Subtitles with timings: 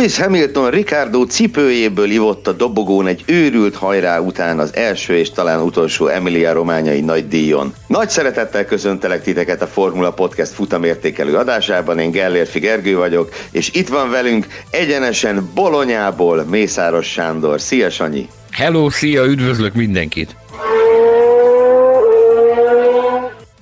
[0.00, 5.60] Lewis Hamilton Ricardo cipőjéből ivott a dobogón egy őrült hajrá után az első és talán
[5.60, 7.74] utolsó Emilia Rományai nagy díjon.
[7.86, 13.88] Nagy szeretettel köszöntelek titeket a Formula Podcast futamértékelő adásában, én Gellérfi Gergő vagyok, és itt
[13.88, 17.60] van velünk egyenesen Bolonyából Mészáros Sándor.
[17.60, 18.28] Szia Sanyi!
[18.50, 20.39] Hello, szia, üdvözlök mindenkit!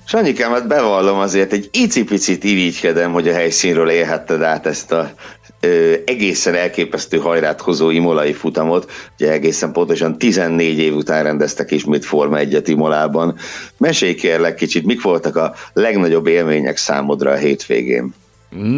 [0.09, 5.11] Sanyikám, hát bevallom azért, egy icipicit irigykedem, hogy a helyszínről élhetted át ezt a
[5.59, 8.91] ö, egészen elképesztő hajrát hozó imolai futamot.
[9.19, 13.35] Ugye egészen pontosan 14 év után rendeztek ismét Forma 1-et Imolában.
[13.77, 18.13] Mesélj kérlek kicsit, mik voltak a legnagyobb élmények számodra a hétvégén?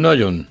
[0.00, 0.46] Nagyon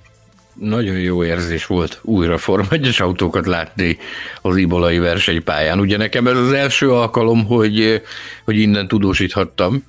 [0.54, 3.98] nagyon jó érzés volt újra Forma 1 autókat látni
[4.42, 5.80] az ibolai versenypályán.
[5.80, 8.02] Ugye nekem ez az első alkalom, hogy,
[8.46, 9.84] hogy innen tudósíthattam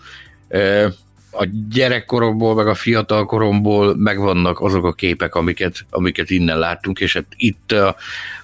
[1.35, 7.13] a gyerekkoromból, meg a fiatal koromból megvannak azok a képek, amiket, amiket innen láttunk, és
[7.13, 7.97] hát itt a,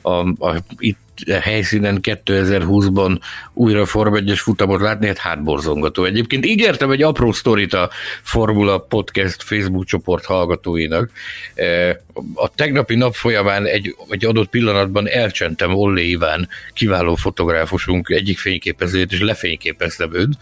[0.02, 3.18] a, a, itt a helyszínen 2020-ban
[3.52, 6.04] újra Form 1 futamot látni, hát hátborzongató.
[6.04, 7.90] Egyébként ígértem egy apró sztorit a
[8.22, 11.10] Formula Podcast Facebook csoport hallgatóinak.
[12.34, 19.12] A tegnapi nap folyamán egy, egy adott pillanatban elcsentem Olli Iván, kiváló fotográfusunk egyik fényképezőjét,
[19.12, 20.36] és lefényképeztem őt,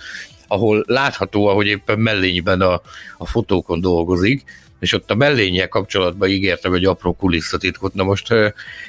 [0.47, 2.81] ahol látható, ahogy éppen mellényben a,
[3.19, 4.45] a fotókon dolgozik,
[4.81, 7.95] és ott a mellénye kapcsolatban ígértem egy apró kulisszatitkot.
[7.95, 8.29] Na most,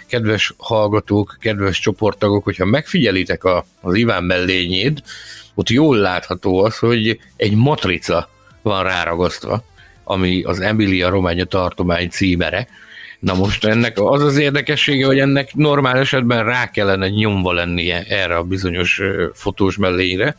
[0.08, 5.04] kedves hallgatók, kedves csoporttagok, hogyha megfigyelitek a, az Iván mellényét,
[5.56, 8.30] ott jól látható az, hogy egy matrica
[8.62, 9.64] van ráragasztva,
[10.04, 12.68] ami az Emilia Románya tartomány címere.
[13.20, 18.36] Na most ennek az az érdekessége, hogy ennek normál esetben rá kellene nyomva lennie erre
[18.36, 19.02] a bizonyos
[19.34, 20.36] fotós mellényre,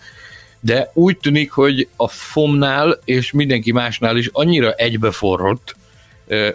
[0.60, 5.76] de úgy tűnik, hogy a FOM-nál és mindenki másnál is annyira egybeforrott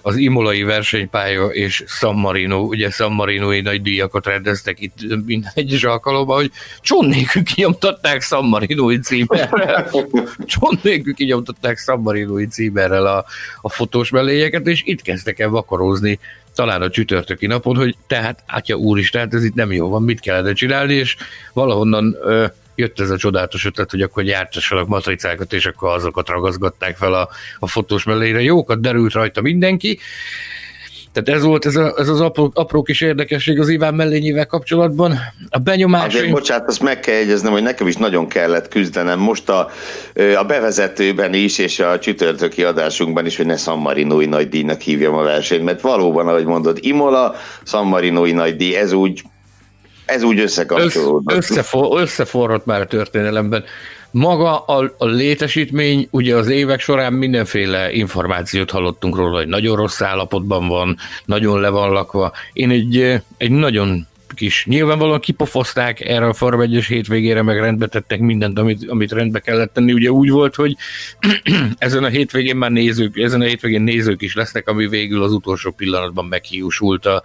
[0.01, 5.83] az imolai versenypálya és San Marino, ugye San Marinoi nagy díjakat rendeztek itt minden egyes
[5.83, 9.89] alkalommal, hogy cson nélkül kinyomtatták San Marinoi címerrel,
[10.45, 13.25] cson nélkül kinyomtatták San Marinoi címerrel a,
[13.61, 16.19] a fotós mellényeket, és itt kezdtek el vakarózni
[16.55, 20.53] talán a csütörtöki napon, hogy tehát, átya úristen, ez itt nem jó van, mit kellene
[20.53, 21.15] csinálni, és
[21.53, 26.97] valahonnan ö, jött ez a csodálatos ötlet, hogy akkor gyártassanak matricákat, és akkor azokat ragaszgatták
[26.97, 27.29] fel a,
[27.59, 28.41] a fotós mellére.
[28.41, 29.99] Jókat derült rajta mindenki,
[31.13, 35.19] tehát ez volt ez, a, ez az apró, apró kis érdekesség az Iván mellényével kapcsolatban.
[35.49, 36.15] A benyomás...
[36.15, 39.19] Azért, bocsánat, azt meg kell jegyeznem, hogy nekem is nagyon kellett küzdenem.
[39.19, 39.69] Most a,
[40.37, 45.15] a bevezetőben is, és a csütörtöki adásunkban is, hogy ne San Marinoi nagy díjnak hívjam
[45.15, 49.21] a versenyt, mert valóban, ahogy mondod, Imola, San Marinoi nagy díj, ez úgy
[50.13, 51.37] ez úgy összekapcsolódott.
[51.37, 53.63] Összefor, összeforrott már a történelemben.
[54.11, 60.01] Maga a, a létesítmény, ugye az évek során mindenféle információt hallottunk róla, hogy nagyon rossz
[60.01, 62.31] állapotban van, nagyon le van lakva.
[62.53, 68.19] Én egy, egy nagyon kis, nyilvánvalóan kipofozták erre a Form 1 hétvégére, meg rendbe tettek
[68.19, 69.93] mindent, amit, amit rendbe kellett tenni.
[69.93, 70.75] Ugye úgy volt, hogy
[71.77, 75.71] ezen a hétvégén már nézők, ezen a hétvégén nézők is lesznek, ami végül az utolsó
[75.71, 77.23] pillanatban meghiúsult a,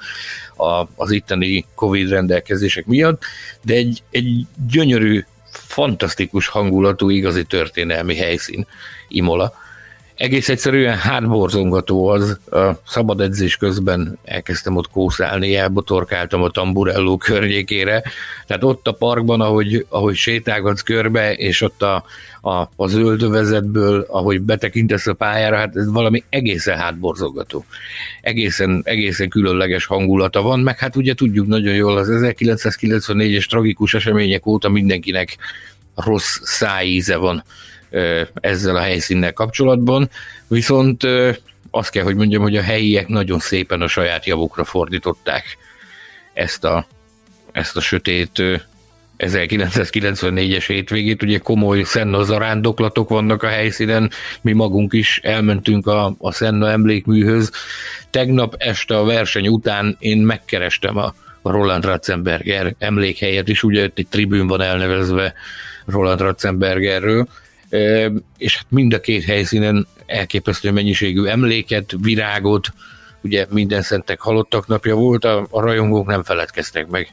[0.58, 3.22] a, az itteni Covid rendelkezések miatt,
[3.62, 8.66] de egy, egy gyönyörű, fantasztikus hangulatú, igazi történelmi helyszín
[9.08, 9.52] Imola
[10.19, 18.03] egész egyszerűen hátborzongató az, a szabad edzés közben elkezdtem ott kószálni, elbotorkáltam a tamburelló környékére,
[18.47, 22.05] tehát ott a parkban, ahogy, ahogy sétálgatsz körbe, és ott a,
[22.41, 27.65] a, a zöldövezetből, ahogy betekintesz a pályára, hát ez valami egészen hátborzongató.
[28.21, 34.47] Egészen, egészen különleges hangulata van, meg hát ugye tudjuk nagyon jól, az 1994-es tragikus események
[34.47, 35.37] óta mindenkinek
[35.95, 37.45] rossz szájíze van
[38.34, 40.11] ezzel a helyszínnel kapcsolatban,
[40.49, 41.02] viszont
[41.70, 45.56] azt kell, hogy mondjam, hogy a helyiek nagyon szépen a saját javukra fordították
[46.32, 46.87] ezt a,
[47.52, 48.43] ezt a sötét
[49.19, 56.32] 1994-es hétvégét, ugye komoly Szenna zarándoklatok vannak a helyszínen, mi magunk is elmentünk a, a
[56.32, 57.50] Szenna emlékműhöz.
[58.11, 64.46] Tegnap este a verseny után én megkerestem a, Roland Ratzenberger emlékhelyet is, ugye egy tribűn
[64.46, 65.35] van elnevezve
[65.87, 67.29] Roland Ratzenbergerről,
[68.38, 72.69] és hát mind a két helyszínen elképesztő mennyiségű emléket, virágot,
[73.23, 77.12] ugye minden szentek halottak napja volt, a, a rajongók nem feledkeztek meg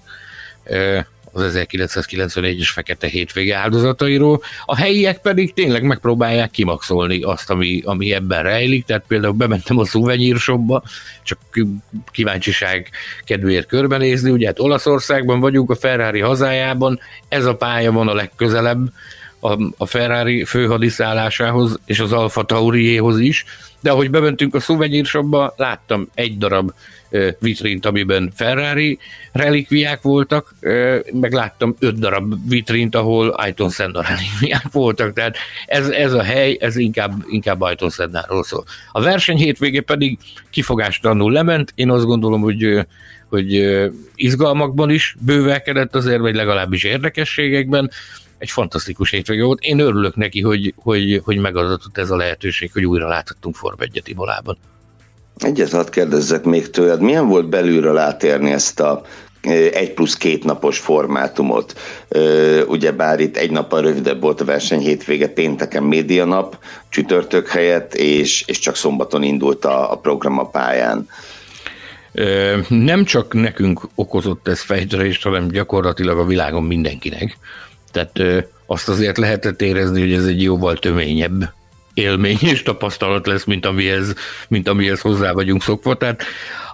[1.36, 8.44] az 1991-es fekete hétvége áldozatairól, a helyiek pedig tényleg megpróbálják kimaxolni azt, ami, ami ebben
[8.44, 10.84] rejlik, tehát például bementem a szuvenyírsobba,
[11.24, 11.40] csak
[12.12, 12.90] kíváncsiság
[13.24, 18.90] kedvéért körbenézni, ugye hát Olaszországban vagyunk, a Ferrari hazájában, ez a pálya van a legközelebb,
[19.52, 23.46] a, a Ferrari főhadiszállásához és az Alfa Tauriéhoz is,
[23.82, 26.72] de ahogy bementünk a szuvenyírsobba, láttam egy darab
[27.40, 28.98] vitrint, amiben Ferrari
[29.32, 30.56] relikviák voltak,
[31.12, 36.58] meg láttam öt darab vitrint, ahol Ayton Senna relikviák voltak, tehát ez, ez a hely,
[36.60, 38.64] ez inkább, inkább Ayton Sennáról szól.
[38.92, 40.18] A verseny hétvége pedig
[40.50, 42.86] kifogástalanul lement, én azt gondolom, hogy
[43.30, 43.80] hogy
[44.16, 47.92] izgalmakban is bővelkedett azért, vagy legalábbis érdekességekben,
[48.46, 49.60] egy fantasztikus hétvége volt.
[49.62, 54.02] Én örülök neki, hogy, hogy, hogy megadatott ez a lehetőség, hogy újra láthattunk Form 1
[54.06, 54.58] Ibolában.
[55.38, 59.02] Egyet hadd kérdezzek még tőled, milyen volt belülről átérni ezt a
[59.72, 61.80] egy plusz két napos formátumot.
[62.68, 66.58] Ugye bár itt egy nappal rövidebb volt a verseny hétvége, pénteken média nap,
[66.90, 71.08] csütörtök helyett, és, és csak szombaton indult a, a program a pályán.
[72.68, 77.38] Nem csak nekünk okozott ez fejtörést, hanem gyakorlatilag a világon mindenkinek.
[77.96, 81.54] Tehát azt azért lehetett érezni, hogy ez egy jóval töményebb
[81.94, 84.14] élmény és tapasztalat lesz, mint amihez,
[84.48, 85.96] mint amihez hozzá vagyunk szokva.
[85.96, 86.24] Tehát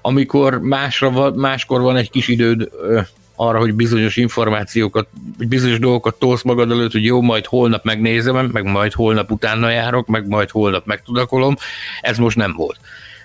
[0.02, 2.70] amikor másra, máskor van egy kis időd
[3.36, 5.08] arra, hogy bizonyos információkat,
[5.38, 10.08] bizonyos dolgokat tolsz magad előtt, hogy jó, majd holnap megnézem, meg majd holnap utána járok,
[10.08, 11.56] meg majd holnap megtudakolom,
[12.02, 12.80] ez most nem volt.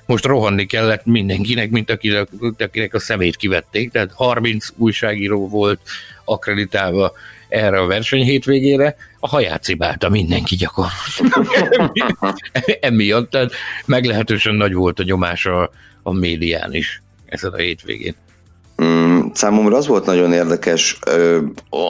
[0.06, 2.28] Most rohanni kellett mindenkinek, mint akinek,
[2.58, 5.80] akinek a szemét kivették, tehát 30 újságíró volt
[6.24, 7.12] akreditálva
[7.48, 11.92] erre a verseny hétvégére, a haját cibálta mindenki gyakorlatilag.
[12.80, 13.52] Emiatt, tehát
[13.84, 15.70] meglehetősen nagy volt a nyomás a,
[16.02, 18.14] a médián is ezen a hétvégén.
[18.82, 20.98] Mm, számomra az volt nagyon érdekes,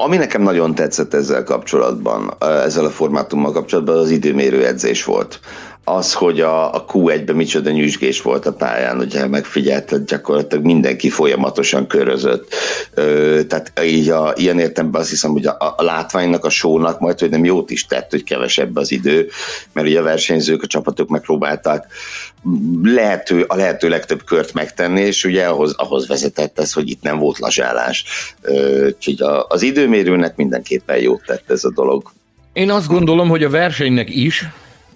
[0.04, 5.40] ami nekem nagyon tetszett ezzel kapcsolatban, ezzel a formátummal kapcsolatban, az időmérő edzés volt
[5.88, 11.86] az, hogy a, a Q1-ben micsoda nyüzsgés volt a pályán, ugye megfigyelted, gyakorlatilag mindenki folyamatosan
[11.86, 12.54] körözött.
[12.94, 17.18] Ö, tehát így a, ilyen értemben azt hiszem, hogy a, a látványnak, a sónak majd,
[17.18, 19.28] hogy nem jót is tett, hogy kevesebb az idő,
[19.72, 21.86] mert ugye a versenyzők, a csapatok megpróbálták
[22.82, 27.18] lehető, a lehető legtöbb kört megtenni, és ugye ahhoz, ahhoz vezetett ez, hogy itt nem
[27.18, 28.04] volt lazsálás.
[28.84, 32.12] Úgyhogy az időmérőnek mindenképpen jót tett ez a dolog.
[32.52, 34.44] Én azt gondolom, hogy a versenynek is,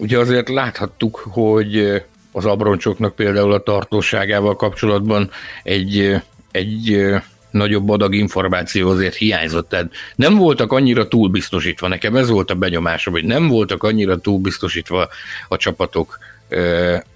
[0.00, 2.02] Ugye azért láthattuk, hogy
[2.32, 5.30] az abroncsoknak például a tartóságával kapcsolatban
[5.62, 6.16] egy,
[6.50, 7.06] egy
[7.50, 9.68] nagyobb adag információ azért hiányzott.
[9.68, 15.08] Tehát nem voltak annyira túlbiztosítva, nekem ez volt a benyomásom, hogy nem voltak annyira túlbiztosítva
[15.48, 16.18] a csapatok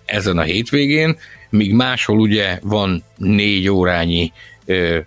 [0.04, 1.18] ezen a hétvégén,
[1.50, 4.32] míg máshol ugye van négy órányi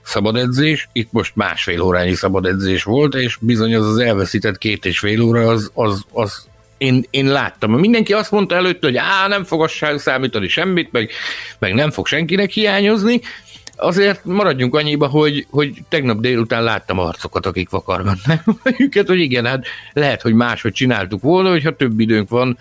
[0.03, 5.21] szabadedzés, itt most másfél órányi szabadedzés volt, és bizony az az elveszített két és fél
[5.21, 6.47] óra az, az, az
[6.77, 7.71] én, én láttam.
[7.71, 11.11] Mindenki azt mondta előtt, hogy á, nem fog számítani semmit, meg,
[11.59, 13.21] meg nem fog senkinek hiányozni,
[13.77, 18.43] azért maradjunk annyiba, hogy, hogy tegnap délután láttam arcokat, akik vakargatnak
[18.77, 22.57] őket, hogy igen, hát lehet, hogy máshogy csináltuk volna, hogyha több időnk van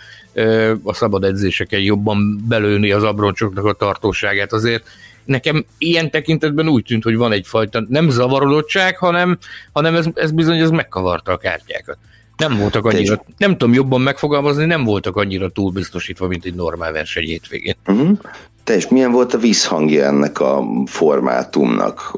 [0.83, 4.53] a szabad edzéseken jobban belőni az abroncsoknak a tartóságát.
[4.53, 4.85] Azért
[5.25, 9.39] nekem ilyen tekintetben úgy tűnt, hogy van egyfajta nem zavarodottság, hanem,
[9.73, 11.99] hanem ez, ez bizony ez megkavarta a kártyákat.
[12.37, 17.25] Nem voltak annyira, nem tudom jobban megfogalmazni, nem voltak annyira túlbiztosítva, mint egy normál verseny
[17.25, 17.75] hétvégén.
[17.87, 18.19] Uh-huh.
[18.65, 22.11] Te és milyen volt a visszhangja ennek a formátumnak?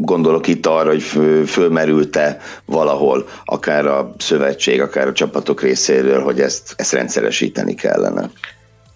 [0.00, 1.02] Gondolok itt arra, hogy
[1.46, 8.30] fölmerült-e valahol, akár a szövetség, akár a csapatok részéről, hogy ezt, ezt rendszeresíteni kellene.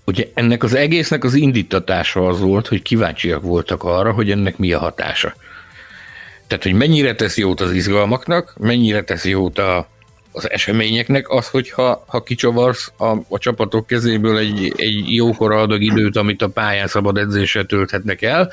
[0.05, 4.73] Ugye ennek az egésznek az indítatása az volt, hogy kíváncsiak voltak arra, hogy ennek mi
[4.73, 5.35] a hatása.
[6.47, 9.89] Tehát, hogy mennyire tesz jót az izgalmaknak, mennyire tesz jót a,
[10.33, 16.17] az eseményeknek az, hogyha ha kicsavarsz a, a csapatok kezéből egy, egy jókora adag időt,
[16.17, 18.51] amit a pályán szabad edzéssel tölthetnek el,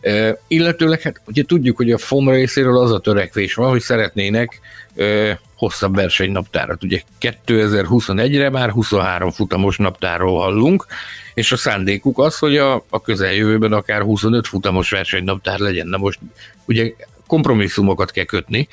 [0.00, 4.60] e, illetőleg hát ugye tudjuk, hogy a FOM részéről az a törekvés van, hogy szeretnének
[4.96, 6.84] e, hosszabb versenynaptárat.
[6.84, 10.86] Ugye 2021-re már 23 futamos naptárról hallunk,
[11.34, 15.86] és a szándékuk az, hogy a, a közeljövőben akár 25 futamos versenynaptár legyen.
[15.86, 16.18] Na most
[16.64, 16.92] ugye
[17.26, 18.68] kompromisszumokat kell kötni,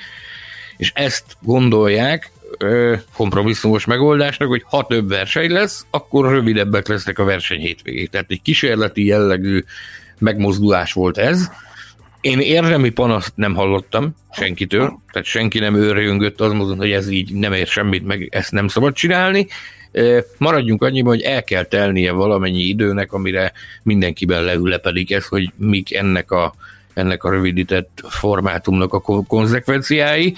[0.80, 2.32] és ezt gondolják
[3.14, 8.10] kompromisszumos megoldásnak, hogy ha több verseny lesz, akkor rövidebbek lesznek a verseny hétvégék.
[8.10, 9.64] Tehát egy kísérleti jellegű
[10.18, 11.52] megmozdulás volt ez.
[12.22, 17.34] Én érdemi panaszt nem hallottam senkitől, tehát senki nem őrjöngött az módon, hogy ez így
[17.34, 19.48] nem ér semmit, meg ezt nem szabad csinálni.
[20.38, 23.52] Maradjunk annyiban, hogy el kell telnie valamennyi időnek, amire
[23.84, 26.54] mindenkiben leülepedik ez, hogy mik ennek a
[26.94, 30.36] ennek a rövidített formátumnak a konzekvenciái.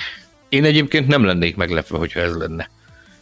[0.52, 2.70] Én egyébként nem lennék meglepve, hogyha ez lenne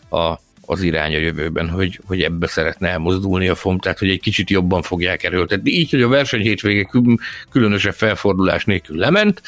[0.10, 4.20] a, az irány a jövőben, hogy, hogy ebbe szeretne elmozdulni a FOM, tehát hogy egy
[4.20, 5.72] kicsit jobban fogják erőltetni.
[5.72, 6.90] Így, hogy a verseny hétvége
[7.50, 9.42] különösebb felfordulás nélkül lement,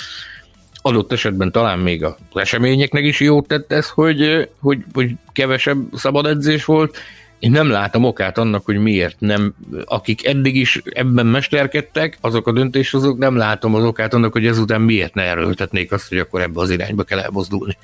[0.82, 6.26] adott esetben talán még az eseményeknek is jót tett ez, hogy, hogy, hogy kevesebb szabad
[6.26, 6.98] edzés volt.
[7.42, 9.54] Én nem látom okát annak, hogy miért nem,
[9.86, 14.82] akik eddig is ebben mesterkedtek, azok a döntéshozók, nem látom az okát annak, hogy ezután
[14.82, 17.78] miért ne erőltetnék azt, hogy akkor ebbe az irányba kell elmozdulni.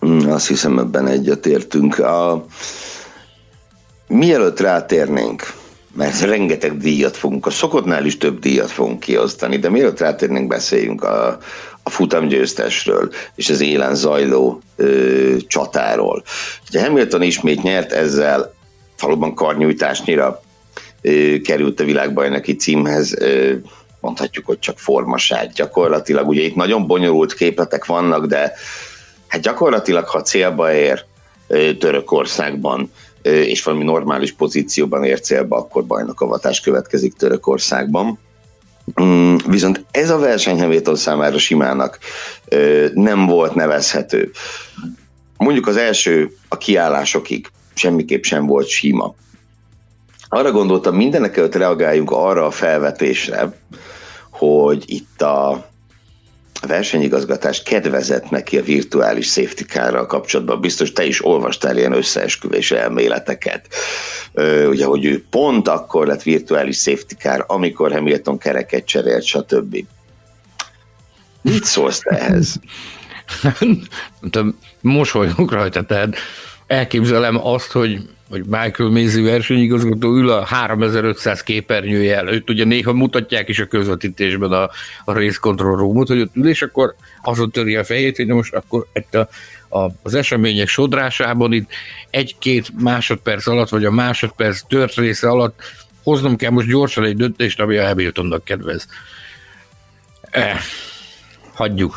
[0.00, 1.98] Hmm, azt hiszem, ebben egyetértünk.
[1.98, 2.46] A...
[4.08, 5.52] Mielőtt rátérnénk,
[5.94, 11.04] mert rengeteg díjat fogunk, a szokottnál is több díjat fogunk kiosztani, de mielőtt rátérnénk, beszéljünk
[11.04, 11.38] a,
[11.82, 16.22] a futamgyőztesről és az élen zajló ö, csatáról.
[16.68, 18.54] Ugye Hamilton ismét nyert, ezzel
[19.00, 20.40] valóban karnyújtásnyira
[21.42, 23.54] került a világbajnoki címhez, ö,
[24.00, 26.28] mondhatjuk, hogy csak formaság gyakorlatilag.
[26.28, 28.52] Ugye itt nagyon bonyolult képletek vannak, de
[29.26, 31.04] hát gyakorlatilag, ha célba ér
[31.46, 32.90] ö, Törökországban,
[33.22, 38.18] és valami normális pozícióban ér célba, akkor bajnokavatás következik Törökországban.
[39.02, 41.98] Mm, viszont ez a verseny Hamilton számára simának
[42.94, 44.30] nem volt nevezhető.
[45.36, 49.14] Mondjuk az első a kiállásokig semmiképp sem volt sima.
[50.28, 53.60] Arra gondoltam, mindenek előtt reagáljunk arra a felvetésre,
[54.30, 55.68] hogy itt a
[56.66, 60.60] versenyigazgatás kedvezett neki a virtuális safety car kapcsolatban.
[60.60, 63.68] Biztos te is olvastál ilyen összeesküvés elméleteket.
[64.68, 69.84] Ugye, hogy ő pont akkor lett virtuális safety car, amikor Hamilton kereket cserélt, stb.
[71.42, 72.60] Mit szólsz te ehhez?
[74.80, 76.16] Mosolyunk rajta, tehát
[76.66, 83.48] elképzelem azt, hogy hogy Michael Maisie versenyigazgató ül a 3500 képernyője előtt, ugye néha mutatják
[83.48, 84.70] is a közvetítésben a,
[85.04, 88.54] a race control roomot, hogy ott ül, és akkor azon töri a fejét, hogy most
[88.54, 89.28] akkor itt a,
[89.78, 91.70] a, az események sodrásában itt
[92.10, 95.60] egy-két másodperc alatt, vagy a másodperc tört része alatt
[96.02, 98.88] hoznom kell most gyorsan egy döntést, ami a Hamiltonnak kedvez.
[100.30, 100.60] Eh,
[101.54, 101.96] hagyjuk.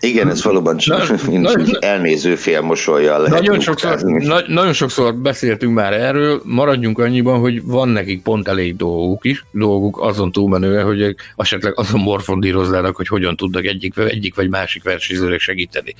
[0.00, 5.74] Igen, ez valóban csak na, na, elnéző félmosolyjal lehet nagyon sokszor, na, nagyon sokszor beszéltünk
[5.74, 11.14] már erről, maradjunk annyiban, hogy van nekik pont elég dolguk is, dolguk azon túlmenően, hogy
[11.36, 15.94] esetleg azon morfondíroznának, hogy hogyan tudnak egyik, egyik vagy másik versenyzőnek segíteni.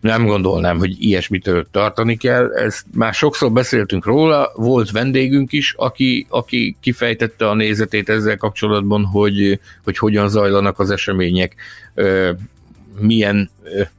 [0.00, 2.52] Nem gondolnám, hogy ilyesmitől tartani kell.
[2.52, 9.04] Ezt már sokszor beszéltünk róla, volt vendégünk is, aki, aki kifejtette a nézetét ezzel kapcsolatban,
[9.04, 11.54] hogy, hogy hogyan zajlanak az események
[12.98, 13.50] milyen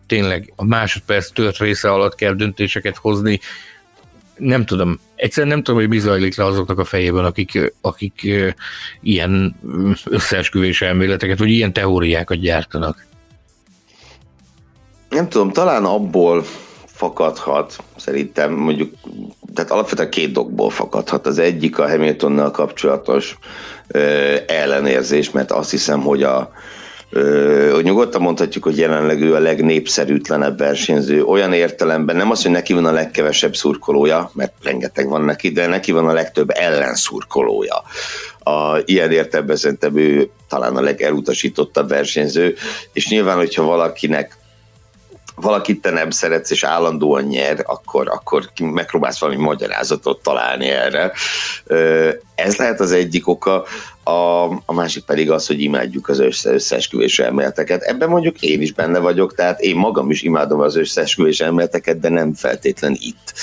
[0.08, 3.40] tényleg a másodperc tört része alatt kell döntéseket hozni,
[4.40, 8.28] nem tudom, egyszerűen nem tudom, hogy mi zajlik le azoknak a fejében, akik, akik
[9.02, 9.56] ilyen
[10.06, 13.06] összeesküvés elméleteket, vagy ilyen teóriákat gyártanak.
[15.10, 16.44] Nem tudom, talán abból
[16.86, 18.94] fakadhat, szerintem mondjuk,
[19.54, 21.28] tehát alapvetően két dolgból fakadhat.
[21.28, 23.38] Az egyik a Hamiltonnal kapcsolatos
[23.88, 26.52] ö, ellenérzés, mert azt hiszem, hogy a,
[27.72, 31.24] hogy nyugodtan mondhatjuk, hogy jelenleg ő a legnépszerűtlenebb versenyző.
[31.24, 35.68] Olyan értelemben nem az, hogy neki van a legkevesebb szurkolója, mert rengeteg van neki, de
[35.68, 37.84] neki van a legtöbb ellenszurkolója.
[38.40, 42.56] A, ilyen értelemben szerintem ő talán a legelutasítottabb versenyző,
[42.94, 44.38] és nyilván, hogyha valakinek
[45.42, 51.12] valakit te nem szeretsz, és állandóan nyer, akkor, akkor megpróbálsz valami magyarázatot találni erre.
[52.36, 53.66] Ez lehet az egyik oka,
[54.04, 57.82] a, a másik pedig az, hogy imádjuk az össze összeesküvés elméleteket.
[57.82, 62.10] Ebben mondjuk én is benne vagyok, tehát én magam is imádom az összeesküvés elméleteket, de
[62.10, 63.34] nem feltétlen itt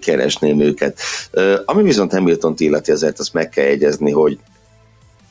[0.00, 0.98] keresném őket.
[1.64, 4.38] Ami viszont Hamilton illeti, azért azt meg kell jegyezni, hogy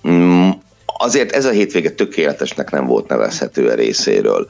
[0.08, 0.50] mm,
[0.86, 4.48] azért ez a hétvége tökéletesnek nem volt nevezhető a részéről.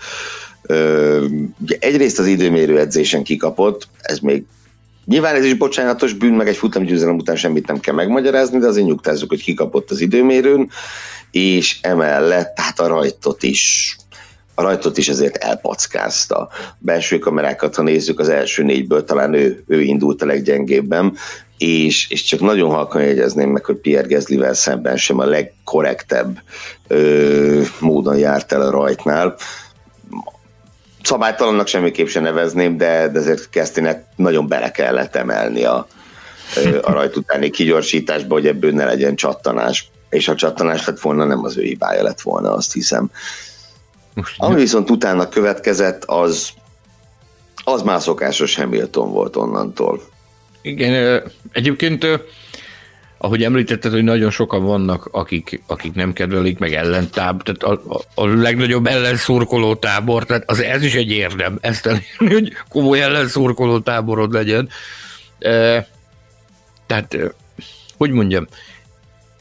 [1.60, 4.44] Ugye egyrészt az időmérő edzésen kikapott, ez még
[5.06, 8.86] Nyilván ez is bocsánatos bűn, meg egy futamgyőzelem után semmit nem kell megmagyarázni, de azért
[8.86, 10.70] nyugtázzuk, hogy kikapott az időmérőn,
[11.32, 13.96] és emellett tehát a rajtot is
[14.56, 16.50] a rajtot is azért elpackázta.
[16.78, 21.18] Belső kamerákat, ha nézzük, az első négyből talán ő, ő indult a leggyengébben,
[21.58, 26.40] és, és csak nagyon halkan jegyezném meg, hogy Pierre Gezlivel szemben sem a legkorrektebb
[26.88, 29.36] ö, módon járt el a rajtnál
[31.12, 35.88] szabálytalannak semmiképp sem nevezném, de, de azért Kesztinek nagyon bele kellett emelni a,
[36.82, 39.90] a rajt utáni kigyorsításba, hogy ebből ne legyen csattanás.
[40.10, 43.12] És ha csattanás lett volna, nem az ő hibája lett volna, azt hiszem.
[44.14, 46.50] Most Ami viszont utána következett, az,
[47.64, 50.02] az már szokásos Hamilton volt onnantól.
[50.62, 52.08] Igen, egyébként
[53.24, 58.22] ahogy említetted, hogy nagyon sokan vannak, akik, akik nem kedvelik, meg ellentáb, tehát a, a,
[58.22, 63.80] a legnagyobb ellenszurkoló tábor, tehát az, ez is egy érdem, ezt elérni, hogy komoly ellenszurkoló
[63.80, 64.70] táborod legyen.
[65.40, 65.88] E,
[66.86, 67.18] tehát,
[67.98, 68.48] hogy mondjam,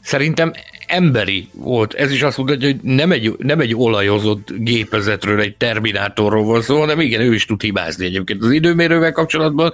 [0.01, 0.53] szerintem
[0.87, 1.93] emberi volt.
[1.93, 6.79] Ez is azt mutatja, hogy nem egy, nem egy olajozott gépezetről, egy terminátorról van szó,
[6.79, 8.43] hanem igen, ő is tud hibázni egyébként.
[8.43, 9.71] Az időmérővel kapcsolatban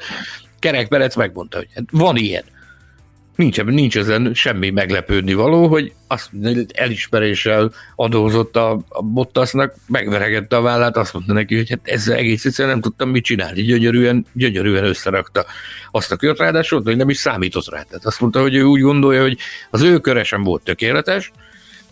[0.60, 2.44] Kerek Perec megmondta, hogy hát van ilyen.
[3.38, 6.30] Nincs, nincs ezen semmi meglepődni való, hogy azt
[6.74, 12.46] elismeréssel adózott a, a Bottasnak, megveregette a vállát, azt mondta neki, hogy hát ezzel egész
[12.46, 13.62] egyszerűen nem tudtam mit csinálni.
[13.62, 15.46] Gyönyörűen, gyönyörűen összerakta
[15.92, 17.82] azt a kört, ráadásul hogy nem is számított rá.
[17.82, 19.38] Tehát azt mondta, hogy ő úgy gondolja, hogy
[19.70, 21.32] az ő köre sem volt tökéletes,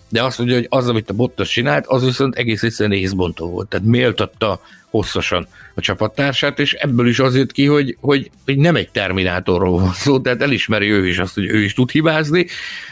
[0.09, 3.67] de azt mondja, hogy az, amit a Bottas csinált, az viszont egész egyszerűen észbontó volt.
[3.67, 8.89] Tehát méltatta hosszasan a csapattársát, és ebből is azért ki, hogy, hogy, hogy nem egy
[8.89, 12.47] terminátorról van szó, tehát elismeri ő is azt, hogy ő is tud hibázni.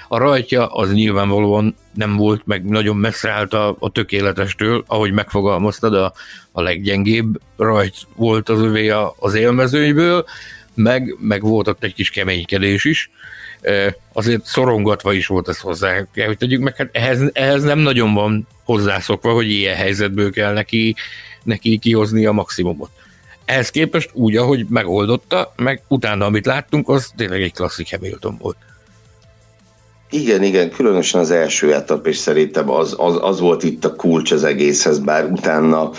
[0.08, 5.94] A rajtja az nyilvánvalóan nem volt, meg nagyon messze állt a, a tökéletestől, ahogy megfogalmaztad,
[5.94, 6.14] a,
[6.52, 8.90] a leggyengébb rajt volt az övé
[9.20, 10.26] az élmezőiből,
[10.74, 13.12] meg, meg volt ott egy kis keménykedés is,
[14.14, 18.48] azért szorongatva is volt ez hozzá, hogy tegyük meg, hát ehhez, ehhez nem nagyon van
[18.64, 20.96] hozzászokva, hogy ilyen helyzetből kell neki
[21.44, 22.90] neki kihozni a maximumot.
[23.46, 28.58] Ehhez képest úgy, ahogy megoldotta, meg utána, amit láttunk, az tényleg egy klasszik Hamilton volt.
[30.10, 34.32] Igen, igen, különösen az első etap, és szerintem az, az, az volt itt a kulcs
[34.32, 35.92] az egészhez, bár utána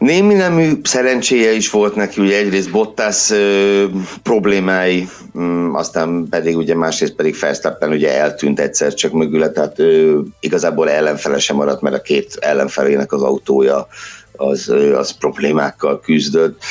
[0.00, 3.84] Némi nemű szerencséje is volt neki, ugye egyrészt Bottas ö,
[4.22, 10.20] problémái, mm, aztán pedig ugye másrészt pedig Verstappen ugye eltűnt egyszer csak mögüle, tehát ö,
[10.40, 13.86] igazából ellenfele sem maradt, mert a két ellenfelének az autója
[14.36, 16.62] az, ö, az problémákkal küzdött.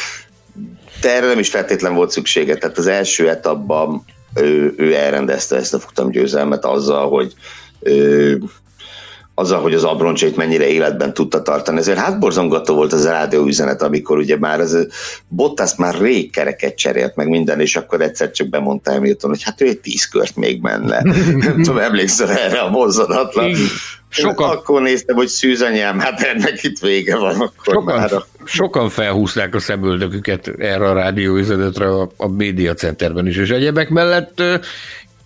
[1.01, 4.03] De erre nem is feltétlen volt szüksége, tehát az első etapban
[4.35, 7.33] ő, ő elrendezte ezt a futamgyőzelmet azzal, hogy
[7.79, 8.35] ö,
[9.39, 11.77] azzal, hogy az abroncsait mennyire életben tudta tartani.
[11.77, 14.87] Ezért hát borzongató volt az a rádióüzenet, amikor ugye már az
[15.27, 19.61] Bottas már rég kereket cserélt meg minden, és akkor egyszer csak bemondta Hamilton, hogy hát
[19.61, 21.01] ő egy tíz kört még menne.
[21.45, 23.51] Nem tudom, emlékszel erre a mozzanatlan.
[24.09, 24.49] Sokan...
[24.49, 27.35] Akkor néztem, hogy szűzanyám, hát ennek itt vége van.
[27.35, 28.25] Akkor sokan, már a...
[28.43, 34.41] sokan felhúzták a szemöldöküket erre a rádióüzenetre a, a média centerben is, és egyebek mellett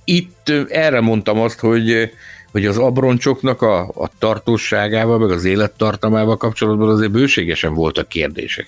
[0.06, 2.12] itt erre mondtam azt, hogy
[2.54, 8.68] hogy az abroncsoknak a, a tartóságával, meg az élettartamával kapcsolatban azért bőségesen voltak kérdések.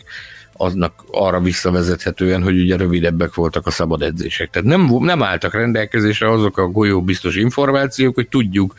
[0.58, 4.50] Aznak arra visszavezethetően, hogy ugye rövidebbek voltak a szabad edzések.
[4.50, 8.74] Tehát nem, nem álltak rendelkezésre azok a golyó biztos információk, hogy tudjuk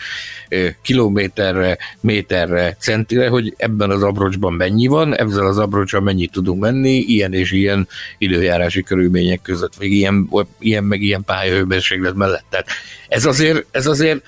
[0.83, 6.97] kilométerre, méterre, centire, hogy ebben az abroncsban mennyi van, ezzel az abroncsal mennyit tudunk menni,
[6.97, 7.88] ilyen és ilyen
[8.19, 12.45] időjárási körülmények között, vagy ilyen, ilyen meg ilyen pályahőmérséklet mellett.
[12.49, 12.66] Tehát
[13.09, 14.23] ez azért, ez azért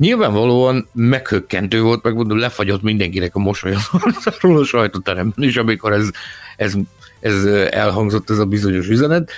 [0.00, 3.74] Nyilvánvalóan meghökkentő volt, megmondom, lefagyott mindenkinek a mosoly
[4.40, 6.10] a sajtóteremben is, amikor ez,
[6.56, 6.74] ez,
[7.20, 9.30] ez elhangzott ez a bizonyos üzenet.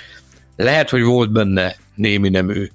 [0.55, 2.69] Lehet, hogy volt benne némi nemű,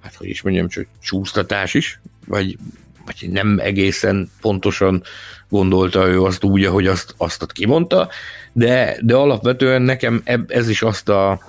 [0.00, 2.58] hát hogy is mondjam, csak csúsztatás is, vagy,
[3.04, 5.02] vagy nem egészen pontosan
[5.48, 8.08] gondolta ő azt úgy, ahogy azt, azt kimondta,
[8.52, 11.40] de, de alapvetően nekem ez is azt a,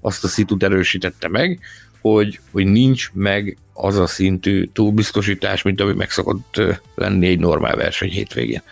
[0.00, 1.60] azt a szitut erősítette meg,
[2.00, 6.62] hogy, hogy nincs meg az a szintű túlbiztosítás, mint ami meg szokott
[6.94, 8.62] lenni egy normál verseny hétvégén.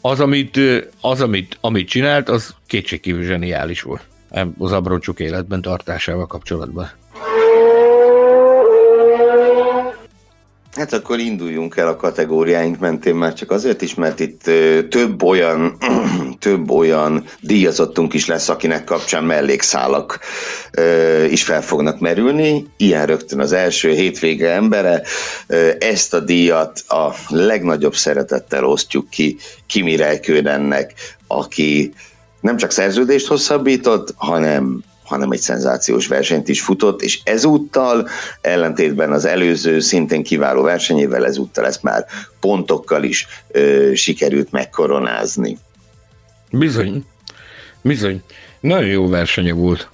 [0.00, 0.60] Az, amit,
[1.00, 4.06] az, amit, amit csinált, az kétségkívül zseniális volt
[4.58, 6.90] az abroncsok életben tartásával kapcsolatban.
[10.76, 14.42] Hát akkor induljunk el a kategóriáink mentén már csak azért is, mert itt
[14.88, 15.76] több olyan,
[16.38, 20.18] több olyan díjazottunk is lesz, akinek kapcsán mellékszálak
[21.30, 22.66] is fel fognak merülni.
[22.76, 25.02] Ilyen rögtön az első hétvége embere.
[25.78, 30.92] Ezt a díjat a legnagyobb szeretettel osztjuk ki Kimi Räikkönennek,
[31.26, 31.92] aki
[32.40, 38.08] nem csak szerződést hosszabbított, hanem hanem egy szenzációs versenyt is futott, és ezúttal,
[38.40, 42.06] ellentétben az előző szintén kiváló versenyével, ezúttal ezt már
[42.40, 45.58] pontokkal is ö, sikerült megkoronázni.
[46.50, 47.04] Bizony,
[47.82, 48.22] bizony.
[48.60, 49.88] Nagyon jó versenye volt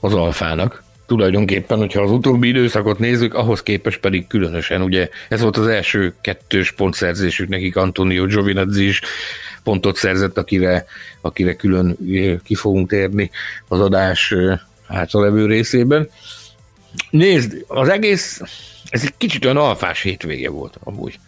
[0.00, 0.82] az Alfának.
[1.06, 6.14] Tulajdonképpen, hogyha az utóbbi időszakot nézzük, ahhoz képest pedig különösen, ugye ez volt az első
[6.20, 9.00] kettős pontszerzésük nekik, Antonio Giovinazzi is
[9.62, 10.86] pontot szerzett, akire,
[11.20, 11.96] akire külön
[12.44, 13.30] ki fogunk térni
[13.68, 14.34] az adás
[14.88, 16.08] hátralevő részében.
[17.10, 18.40] Nézd, az egész,
[18.88, 21.18] ez egy kicsit olyan alfás hétvége volt amúgy.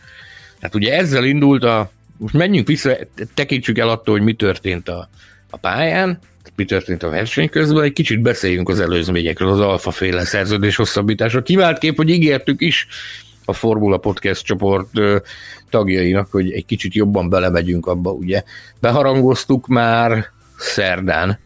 [0.61, 2.97] Hát ugye ezzel indult a, most menjünk vissza,
[3.35, 5.09] tekintsük el attól, hogy mi történt a,
[5.51, 6.19] a pályán,
[6.57, 11.43] mi történt a verseny közben, egy kicsit beszéljünk az előzményekről, az alfa féle szerződés hosszabbításra.
[11.43, 12.87] Kivált kép, hogy ígértük is
[13.45, 14.89] a Formula Podcast csoport
[15.71, 18.43] tagjainak, hogy egy kicsit jobban belemegyünk abba, ugye.
[18.81, 20.27] Beharangoztuk már
[20.59, 21.39] szerdán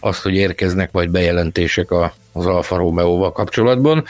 [0.00, 4.04] azt, hogy érkeznek majd bejelentések a, az Alfa Romeo-val kapcsolatban.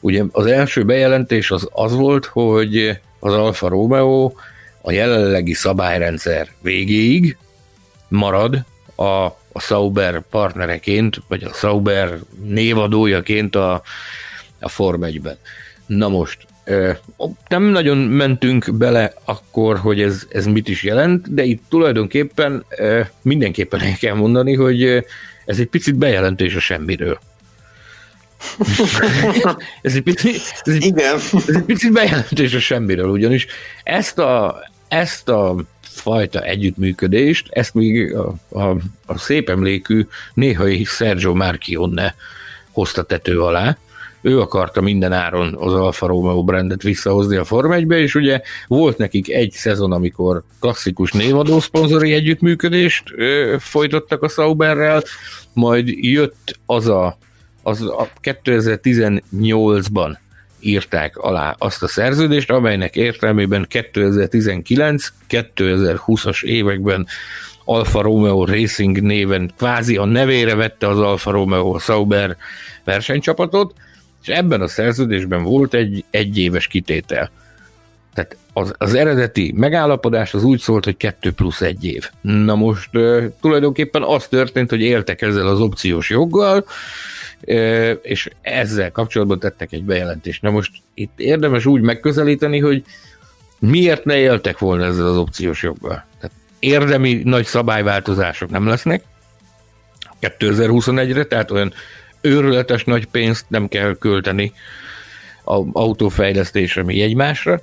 [0.00, 4.32] Ugye az első bejelentés az az volt, hogy az Alfa Romeo
[4.80, 7.36] a jelenlegi szabályrendszer végéig
[8.08, 13.82] marad a, a Sauber partnereként, vagy a Sauber névadójaként a,
[14.60, 15.36] a Form 1-ben.
[15.86, 16.46] Na most,
[17.48, 22.64] nem nagyon mentünk bele akkor, hogy ez, ez mit is jelent, de itt tulajdonképpen
[23.22, 24.82] mindenképpen el kell mondani, hogy
[25.44, 27.18] ez egy picit bejelentés a semmiről.
[29.82, 31.14] ez, egy picit, ez, egy, Igen.
[31.48, 33.46] ez egy picit bejelentés a semmiről, ugyanis
[33.82, 41.34] ezt a, ezt a fajta együttműködést, ezt még a, a, a szép emlékű néhai Sergio
[41.34, 42.14] Marchionne
[42.70, 43.76] hozta tető alá,
[44.22, 48.98] ő akarta minden áron az Alfa Romeo brandet visszahozni a Form 1 és ugye volt
[48.98, 55.02] nekik egy szezon, amikor klasszikus névadó szponzori együttműködést ö, folytattak a Sauberrel,
[55.52, 57.18] majd jött az a,
[57.62, 60.16] az a 2018-ban
[60.60, 67.06] írták alá azt a szerződést, amelynek értelmében 2019-2020-as években
[67.64, 72.36] Alfa Romeo Racing néven kvázi a nevére vette az Alfa Romeo Sauber
[72.84, 73.74] versenycsapatot,
[74.22, 77.30] és ebben a szerződésben volt egy egyéves kitétel.
[78.14, 82.10] Tehát az, az eredeti megállapodás az úgy szólt, hogy 2 plusz egy év.
[82.20, 86.64] Na most uh, tulajdonképpen az történt, hogy éltek ezzel az opciós joggal,
[87.40, 90.42] uh, és ezzel kapcsolatban tettek egy bejelentést.
[90.42, 92.84] Na most itt érdemes úgy megközelíteni, hogy
[93.58, 96.04] miért ne éltek volna ezzel az opciós joggal.
[96.20, 99.04] Tehát érdemi nagy szabályváltozások nem lesznek
[100.20, 101.72] 2021-re, tehát olyan
[102.22, 104.52] őrületes nagy pénzt nem kell költeni
[105.44, 107.60] a autófejlesztésre, mi egymásra.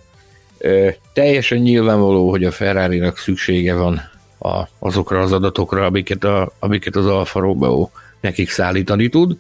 [1.13, 4.01] Teljesen nyilvánvaló, hogy a ferrari szüksége van
[4.39, 9.37] a, azokra az adatokra, amiket, a, amiket az Alfa Romeo nekik szállítani tud.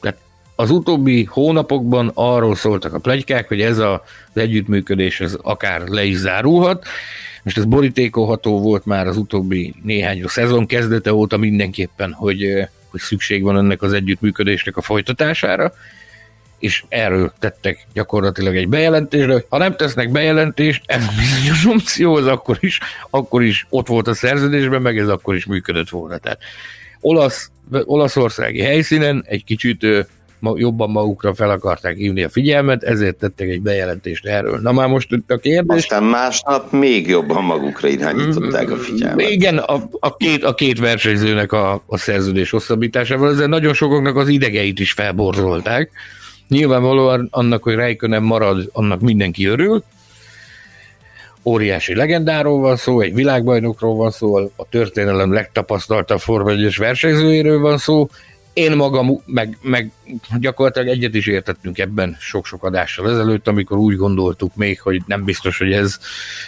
[0.00, 0.16] Tehát
[0.56, 4.02] az utóbbi hónapokban arról szóltak a plegykák, hogy ez a,
[4.34, 6.84] az együttműködés ez akár le is zárulhat.
[7.42, 13.42] Most ez borítékolható volt már az utóbbi néhány szezon kezdete óta mindenképpen, hogy hogy szükség
[13.42, 15.72] van ennek az együttműködésnek a folytatására,
[16.58, 22.26] és erről tettek gyakorlatilag egy bejelentést, de ha nem tesznek bejelentést, ez bizonyos opció, az
[22.26, 22.78] akkor is,
[23.10, 26.18] akkor is ott volt a szerződésben, meg ez akkor is működött volna.
[26.18, 26.38] Tehát
[27.00, 29.86] olasz, olaszországi helyszínen egy kicsit
[30.54, 34.58] jobban magukra fel akarták hívni a figyelmet, ezért tettek egy bejelentést erről.
[34.60, 35.76] Na már most itt a kérdés...
[35.76, 39.30] Aztán másnap még jobban magukra irányították a figyelmet.
[39.30, 44.28] Igen, a, a, két, a két versenyzőnek a, a szerződés hosszabbításával, ezzel nagyon sokaknak az
[44.28, 45.90] idegeit is felborzolták.
[46.48, 49.84] Nyilvánvalóan annak, hogy Räikkönen marad, annak mindenki örül.
[51.44, 57.78] Óriási legendáról van szó, egy világbajnokról van szó, a történelem legtapasztaltabb Forma 1 versenyzőjéről van
[57.78, 58.08] szó,
[58.52, 59.90] én magam, meg, meg
[60.40, 65.58] gyakorlatilag egyet is értettünk ebben sok-sok adással ezelőtt, amikor úgy gondoltuk még, hogy nem biztos,
[65.58, 65.98] hogy ez,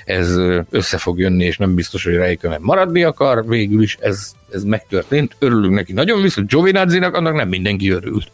[0.04, 0.36] ez
[0.70, 5.36] össze fog jönni, és nem biztos, hogy Räikkönen maradni akar, végül is ez, ez megtörtént.
[5.38, 8.30] Örülünk neki nagyon, viszont Giovinazzi-nak annak nem mindenki örült.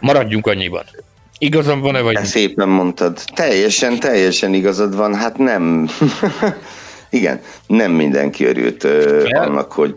[0.00, 0.84] Maradjunk annyiban.
[1.38, 2.24] Igazam van-e, vagy?
[2.24, 3.18] Szépen mondtad.
[3.34, 5.14] Teljesen, teljesen igazad van.
[5.14, 5.88] Hát nem.
[7.10, 9.42] Igen, nem mindenki örült Fel?
[9.42, 9.96] annak, hogy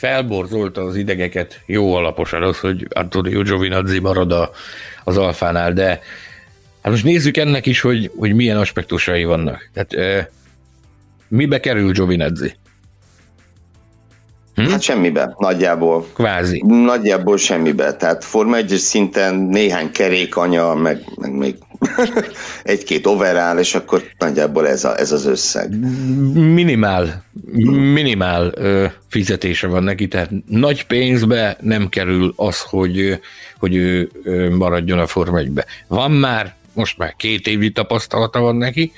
[0.00, 4.50] felborzolta az idegeket jó alaposan az, hogy Antonio Giovinazzi marad a,
[5.04, 5.88] az alfánál, de
[6.82, 9.70] hát most nézzük ennek is, hogy, hogy milyen aspektusai vannak.
[9.72, 10.30] Tehát e,
[11.28, 12.52] mibe kerül Giovinazzi?
[14.54, 14.62] Hm?
[14.62, 16.06] Hát semmibe, nagyjából.
[16.14, 16.62] Kvázi.
[16.66, 17.96] Nagyjából semmibe.
[17.96, 21.56] Tehát Forma 1 szinten néhány kerékanya, meg, meg még
[22.62, 25.78] egy-két overall, és akkor nagyjából ez, a, ez az összeg.
[26.34, 27.24] Minimál,
[27.92, 33.20] minimál ö, fizetése van neki, tehát nagy pénzbe nem kerül az, hogy,
[33.58, 34.10] hogy ő
[34.56, 35.64] maradjon a Forma 1-be.
[35.86, 38.92] Van már, most már két évi tapasztalata van neki,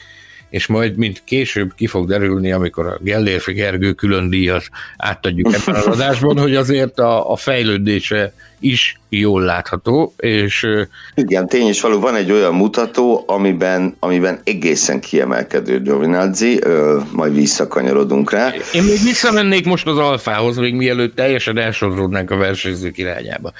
[0.53, 4.65] és majd, mint később ki fog derülni, amikor a Gellérfi Gergő külön díjat
[4.97, 10.67] átadjuk ebben az adásban, hogy azért a, a fejlődése is jól látható, és...
[11.15, 16.61] Igen, tény és való, van egy olyan mutató, amiben, amiben egészen kiemelkedő Giovinazzi,
[17.13, 18.53] majd visszakanyarodunk rá.
[18.73, 23.53] Én még visszamennék most az alfához, még mielőtt teljesen elsodródnánk a versenyzők irányába.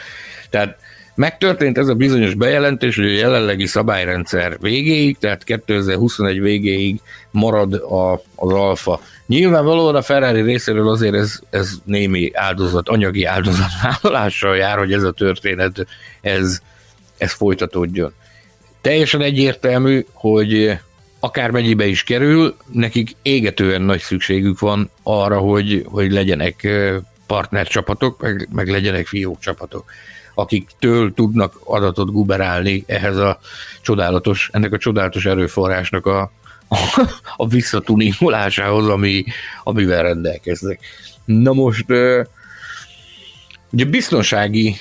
[0.51, 0.77] Tehát
[1.15, 8.13] Megtörtént ez a bizonyos bejelentés, hogy a jelenlegi szabályrendszer végéig, tehát 2021 végéig marad a,
[8.35, 9.01] az alfa.
[9.27, 15.13] Nyilvánvalóan a Ferrari részéről azért ez, ez némi áldozat, anyagi áldozatvállalással jár, hogy ez a
[15.13, 15.87] történet,
[16.21, 16.61] ez,
[17.19, 18.13] ez folytatódjon.
[18.81, 20.79] Teljesen egyértelmű, hogy
[21.21, 26.69] akár mennyibe is kerül, nekik égetően nagy szükségük van arra, hogy, hogy legyenek
[27.27, 29.85] partnercsapatok, meg, meg legyenek fiók csapatok
[30.35, 33.39] akiktől tudnak adatot guberálni ehhez a
[33.83, 36.21] csodálatos, ennek a csodálatos erőforrásnak a,
[36.69, 36.77] a,
[37.37, 39.25] a visszatunimulásához, ami,
[39.63, 40.81] amivel rendelkeznek.
[41.25, 41.87] Na most
[43.71, 44.77] ugye biztonsági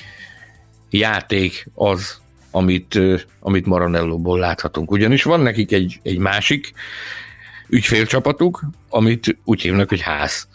[0.90, 2.98] játék az, amit,
[3.40, 4.90] amit Maranellóból láthatunk.
[4.90, 6.72] Ugyanis van nekik egy, egy másik
[7.68, 10.48] ügyfélcsapatuk, amit úgy hívnak, hogy ház.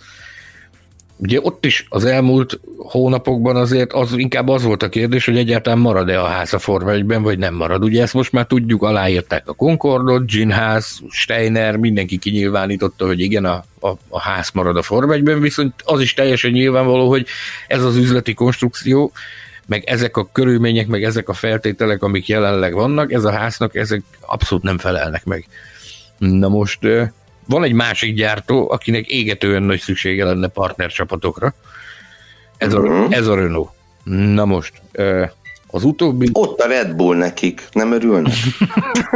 [1.17, 5.79] Ugye ott is az elmúlt hónapokban azért az inkább az volt a kérdés, hogy egyáltalán
[5.79, 7.83] marad-e a ház a Forma 1 vagy nem marad.
[7.83, 13.63] Ugye ezt most már tudjuk, aláírták a Concordot, Ginház, Steiner, mindenki kinyilvánította, hogy igen, a,
[13.79, 17.25] a, a ház marad a Forma 1 viszont az is teljesen nyilvánvaló, hogy
[17.67, 19.11] ez az üzleti konstrukció,
[19.65, 24.01] meg ezek a körülmények, meg ezek a feltételek, amik jelenleg vannak, ez a háznak, ezek
[24.21, 25.47] abszolút nem felelnek meg.
[26.17, 26.79] Na most
[27.47, 31.53] van egy másik gyártó, akinek égetően nagy szüksége lenne partnercsapatokra.
[32.57, 33.15] Ez a, uh-huh.
[33.15, 33.69] ez a Renault.
[34.03, 34.81] Na most,
[35.67, 36.29] az utóbbi...
[36.31, 38.33] Ott a Red Bull nekik, nem örülnek?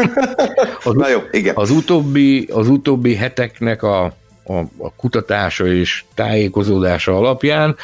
[0.83, 1.55] az, Na jó, igen.
[1.55, 4.03] Az utóbbi, az utóbbi heteknek a,
[4.43, 7.75] a, a kutatása és tájékozódása alapján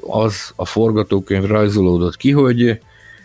[0.00, 2.80] az a forgatókönyv rajzolódott ki, hogy,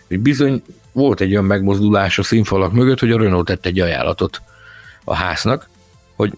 [0.08, 4.42] hogy bizony volt egy olyan megmozdulás a színfalak mögött, hogy a Renault tett egy ajánlatot
[5.04, 5.69] a háznak,
[6.20, 6.34] hogy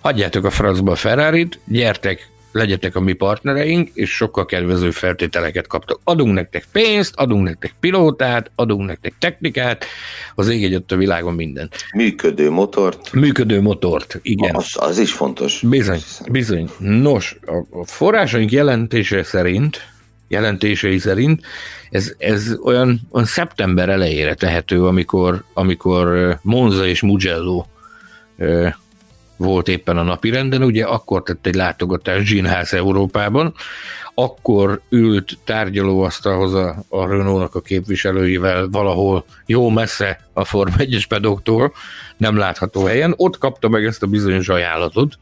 [0.00, 6.00] hagyjátok a francba a ferrari gyertek, legyetek a mi partnereink, és sokkal kedvező feltételeket kaptok.
[6.04, 9.84] Adunk nektek pénzt, adunk nektek pilótát, adunk nektek technikát,
[10.34, 11.70] az ég egyet a világon minden.
[11.94, 13.12] Működő motort.
[13.12, 14.54] Működő motort, igen.
[14.54, 15.60] Az, az is fontos.
[15.68, 16.68] Bizony, bizony.
[16.78, 17.38] Nos,
[17.70, 19.80] a forrásaink jelentése szerint,
[20.28, 21.40] jelentései szerint
[21.90, 27.64] ez, ez olyan, olyan szeptember elejére tehető, amikor, amikor Monza és Mugello
[29.36, 33.54] volt éppen a napi renden, ugye akkor tett egy látogatás Ginház Európában,
[34.14, 41.72] akkor ült tárgyalóasztalhoz a, a Renault-nak a képviselőivel valahol jó messze a Form 1-es pedoktól,
[42.16, 45.18] nem látható helyen, ott kapta meg ezt a bizonyos ajánlatot,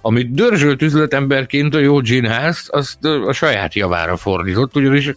[0.00, 5.14] amit dörzsölt üzletemberként a jó Ginház, azt a saját javára fordított, ugyanis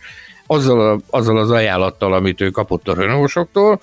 [0.48, 3.80] azzal, a, azzal az ajánlattal, amit ő kapott a Renault-soktól,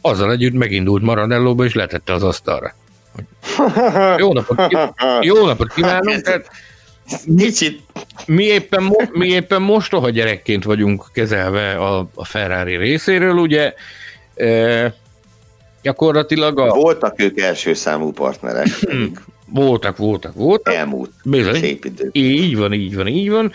[0.00, 2.74] azzal együtt megindult Maranellóba, és letette az asztalra.
[4.16, 4.58] Jó napot,
[5.20, 6.20] jó napot kívánok!
[6.20, 6.50] Tehát
[7.36, 7.82] Kicsit.
[8.26, 13.74] Mi éppen, mi éppen mostoha gyerekként vagyunk kezelve a, a Ferrari részéről, ugye
[14.34, 14.94] e,
[15.82, 16.68] gyakorlatilag a...
[16.68, 18.66] Voltak ők első számú partnerek.
[18.66, 19.12] Hmm.
[19.46, 20.74] voltak, voltak, voltak.
[20.74, 21.10] Elmúlt.
[21.24, 21.54] Bizony.
[21.54, 22.08] Szép idő.
[22.12, 23.52] Így van, így van, így van.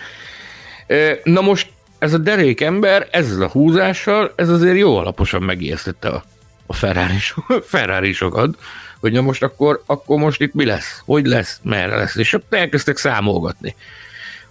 [0.88, 6.08] E, na most ez a derék ember ezzel a húzással, ez azért jó alaposan megijesztette
[6.08, 6.24] a,
[6.66, 7.18] a Ferrari,
[7.64, 8.58] Ferrari sokat
[9.04, 12.54] hogy na most akkor, akkor most itt mi lesz, hogy lesz, merre lesz, és ott
[12.54, 13.76] elkezdtek számolgatni,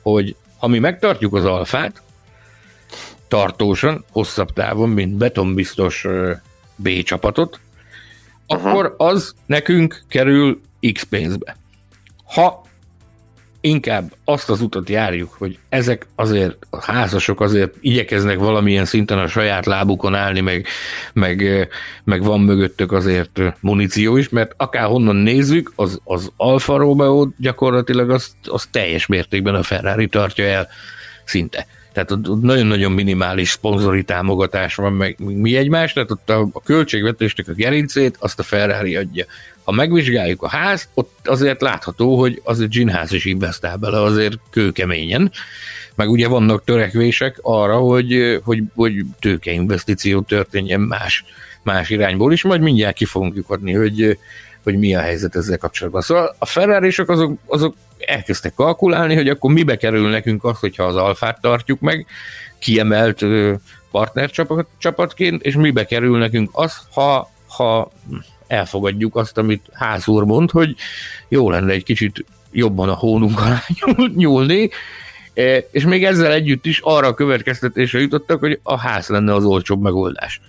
[0.03, 2.03] hogy ha mi megtartjuk az alfát,
[3.29, 6.07] tartósan, hosszabb távon, mint betonbiztos
[6.77, 7.61] B csapatot,
[8.47, 10.61] akkor az nekünk kerül
[10.93, 11.57] X pénzbe.
[12.25, 12.62] Ha
[13.65, 19.27] inkább azt az utat járjuk, hogy ezek azért, a házasok azért igyekeznek valamilyen szinten a
[19.27, 20.67] saját lábukon állni, meg,
[21.13, 21.69] meg,
[22.05, 28.11] meg van mögöttök azért muníció is, mert akár honnan nézzük, az, az Alfa Romeo gyakorlatilag
[28.11, 30.69] az, az teljes mértékben a Ferrari tartja el
[31.25, 31.67] szinte.
[31.93, 37.49] Tehát ott nagyon-nagyon minimális szponzori támogatás van, meg mi egymás, tehát ott a, a költségvetésnek
[37.49, 39.25] a gerincét azt a Ferrari adja
[39.65, 44.39] ha megvizsgáljuk a házt, ott azért látható, hogy az egy ginház is investál bele azért
[44.51, 45.33] kőkeményen,
[45.95, 51.25] meg ugye vannak törekvések arra, hogy, hogy, hogy tőkeinvestíció történjen más,
[51.63, 54.19] más irányból is, majd mindjárt ki fogunk adni, hogy,
[54.63, 56.03] hogy mi a helyzet ezzel kapcsolatban.
[56.03, 60.97] Szóval a ferrari azok, azok elkezdtek kalkulálni, hogy akkor mibe kerül nekünk az, hogyha az
[60.97, 62.07] alfát tartjuk meg,
[62.59, 63.25] kiemelt
[63.91, 67.91] partnercsapatként, és mibe kerül nekünk az, ha, ha
[68.53, 70.75] elfogadjuk azt, amit házúr mond, hogy
[71.29, 73.63] jó lenne egy kicsit jobban a hónunk alá
[74.15, 74.71] nyúlni,
[75.35, 79.45] e, és még ezzel együtt is arra a következtetésre jutottak, hogy a ház lenne az
[79.45, 80.41] olcsóbb megoldás.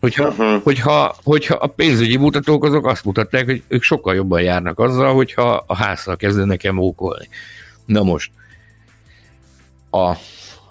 [0.00, 0.62] Hogyha, uh-huh.
[0.62, 5.64] hogyha, hogyha a pénzügyi mutatók azok azt mutatták, hogy ők sokkal jobban járnak azzal, hogyha
[5.66, 7.28] a házszal kezdenek el mókolni.
[7.86, 8.30] Na most,
[9.90, 10.12] a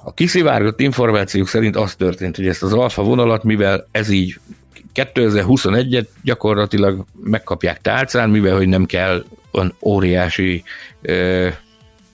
[0.06, 4.40] a kiszivárgott információk szerint az történt, hogy ezt az alfa vonalat, mivel ez így
[4.96, 10.64] 2021-et gyakorlatilag megkapják tálcán, mivel hogy nem kell olyan óriási
[11.02, 11.48] ö,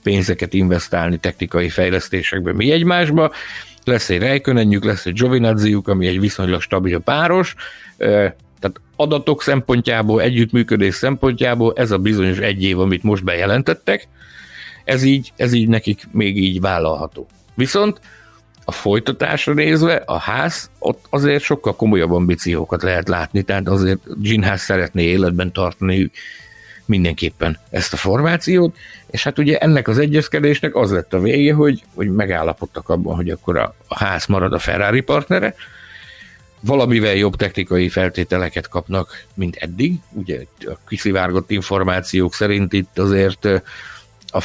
[0.03, 2.53] pénzeket investálni technikai fejlesztésekbe.
[2.53, 3.31] Mi egymásba,
[3.83, 7.55] lesz egy Rejkönenjük, lesz egy Giovinazziuk, ami egy viszonylag stabil páros,
[8.59, 14.07] tehát adatok szempontjából, együttműködés szempontjából ez a bizonyos egy év, amit most bejelentettek,
[14.83, 17.27] ez így, ez így nekik még így vállalható.
[17.55, 17.99] Viszont
[18.69, 24.61] a folytatásra nézve a ház, ott azért sokkal komolyabb ambíciókat lehet látni, tehát azért Ginház
[24.61, 26.11] szeretné életben tartani
[26.85, 28.75] mindenképpen ezt a formációt,
[29.07, 33.29] és hát ugye ennek az egyezkedésnek az lett a vége, hogy, hogy megállapodtak abban, hogy
[33.29, 35.55] akkor a, a ház marad a Ferrari partnere,
[36.59, 39.93] valamivel jobb technikai feltételeket kapnak, mint eddig.
[40.11, 43.47] Ugye a kiszivárgott információk szerint itt azért
[44.27, 44.41] a,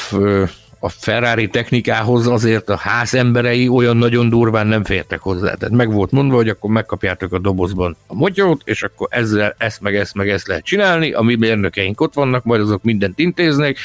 [0.84, 5.54] a Ferrari technikához azért a ház emberei olyan nagyon durván nem fértek hozzá.
[5.54, 9.80] Tehát meg volt mondva, hogy akkor megkapjátok a dobozban a motyót, és akkor ezzel ezt
[9.80, 13.76] meg ezt meg ezt lehet csinálni, a mi mérnökeink ott vannak, majd azok mindent intéznek,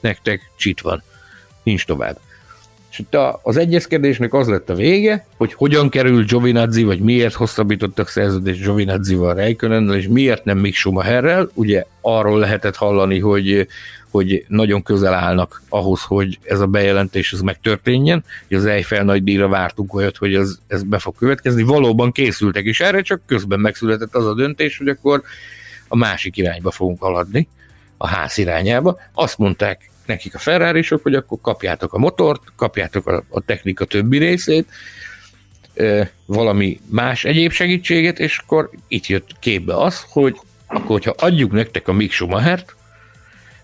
[0.00, 1.02] nektek csit van.
[1.62, 2.18] Nincs tovább.
[2.90, 8.08] És itt az egyezkedésnek az lett a vége, hogy hogyan kerül Giovinazzi, vagy miért hosszabbítottak
[8.08, 11.50] szerződést Giovinazzi-val Reikönennel, és miért nem Mick Schumacherrel.
[11.54, 13.66] Ugye arról lehetett hallani, hogy
[14.10, 18.24] hogy nagyon közel állnak ahhoz, hogy ez a bejelentés ez megtörténjen.
[18.50, 21.62] Az Eiffel nagy díjra vártunk olyat, hogy ez, ez be fog következni.
[21.62, 25.22] Valóban készültek is erre, csak közben megszületett az a döntés, hogy akkor
[25.88, 27.48] a másik irányba fogunk haladni,
[27.96, 28.98] a ház irányába.
[29.12, 34.18] Azt mondták nekik a ferrari hogy akkor kapjátok a motort, kapjátok a, a technika többi
[34.18, 34.66] részét,
[36.26, 41.88] valami más egyéb segítséget, és akkor itt jött képbe az, hogy akkor, hogyha adjuk nektek
[41.88, 42.74] a Mick Schumachert,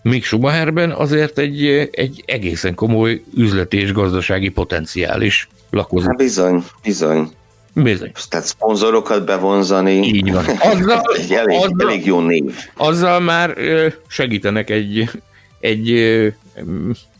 [0.06, 6.08] Mick Schumacherben azért egy, egy egészen komoly üzleti és gazdasági potenciális lakozik.
[6.08, 7.30] Hát bizony, bizony.
[7.74, 8.12] Bizony.
[8.28, 9.92] Tehát szponzorokat bevonzani.
[9.92, 10.44] Így van.
[10.72, 12.44] Azzal, egy elég, azzal, elég jó név.
[12.76, 13.56] Azzal már
[14.06, 15.10] segítenek egy,
[15.60, 15.90] egy,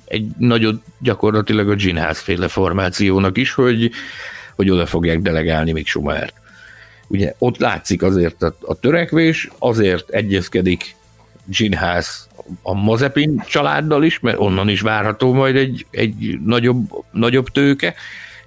[0.04, 3.90] egy nagyon gyakorlatilag a Ginház féle formációnak is, hogy,
[4.56, 6.34] hogy oda fogják delegálni még Schumachert.
[7.08, 10.96] Ugye ott látszik azért a, a törekvés, azért egyezkedik
[11.46, 12.28] Ginház
[12.62, 17.94] a Mazepin családdal is, mert onnan is várható majd egy, egy nagyobb, nagyobb tőke,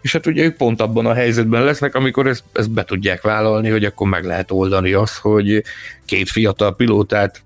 [0.02, 3.70] és hát ugye ők pont abban a helyzetben lesznek, amikor ezt, ezt be tudják vállalni,
[3.70, 5.64] hogy akkor meg lehet oldani azt, hogy
[6.06, 7.44] két fiatal pilótát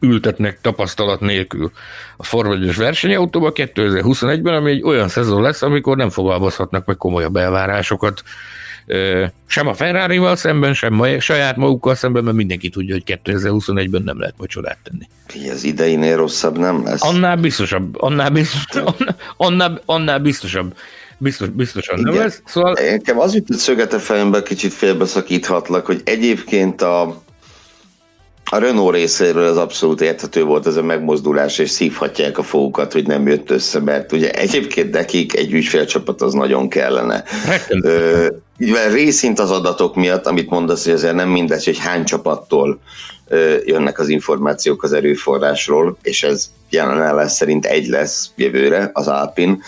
[0.00, 1.72] ültetnek tapasztalat nélkül
[2.16, 8.22] a forvagyos versenyautóba 2021-ben, ami egy olyan szezon lesz, amikor nem fogalmazhatnak meg komolyabb elvárásokat
[9.46, 14.18] sem a Ferrari-val szemben, sem a saját magukkal szemben, mert mindenki tudja, hogy 2021-ben nem
[14.18, 15.48] lehet majd csodát tenni.
[15.50, 17.02] Az ideinél rosszabb nem lesz?
[17.02, 18.96] Annál biztosabb, annál, biztosabb,
[19.36, 20.74] annál, annál biztosabb.
[21.18, 22.12] Biztos, biztosan Igen.
[22.12, 22.42] nem lesz.
[22.44, 22.76] Szóval...
[22.90, 27.22] Nekem az jutott szöget a fejembe, kicsit félbeszakíthatlak, hogy egyébként a,
[28.52, 33.06] a Renault részéről az abszolút érthető volt ez a megmozdulás, és szívhatják a fogukat, hogy
[33.06, 37.24] nem jött össze, mert ugye egyébként nekik egy ügyfélcsapat az nagyon kellene.
[37.68, 38.26] Ö,
[38.92, 42.80] részint az adatok miatt, amit mondasz, hogy azért nem mindegy, hogy hány csapattól
[43.28, 49.62] ö, jönnek az információk az erőforrásról, és ez jelen szerint egy lesz jövőre, az Alpin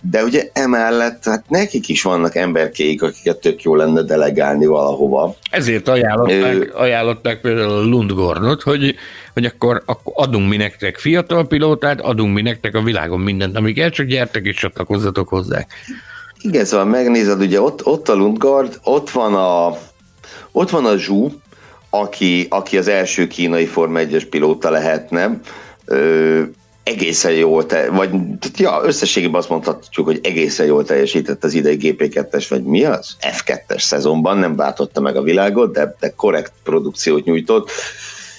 [0.00, 5.34] de ugye emellett hát nekik is vannak emberkéik, akiket tök jó lenne delegálni valahova.
[5.50, 6.72] Ezért ajánlották, ő...
[6.74, 8.94] ajánlották például a Lundgornot, hogy,
[9.34, 13.78] hogy akkor, akkor adunk mi nektek fiatal pilótát, adunk mi nektek a világon mindent, amíg
[13.78, 15.66] el csak gyertek és csatlakozzatok hozzá.
[16.40, 19.78] Igen, szóval megnézed, ugye ott, ott a Lundgard, ott van a,
[20.52, 21.30] ott van a Zsú,
[21.90, 25.40] aki, aki az első kínai Forma 1-es pilóta lehetne,
[26.86, 28.10] egészen jól, te, vagy
[28.56, 33.16] ja, összességében azt mondhatjuk, hogy egészen jól teljesített az idei GP2-es, vagy mi az?
[33.20, 37.70] F2-es szezonban, nem váltotta meg a világot, de, de korrekt produkciót nyújtott,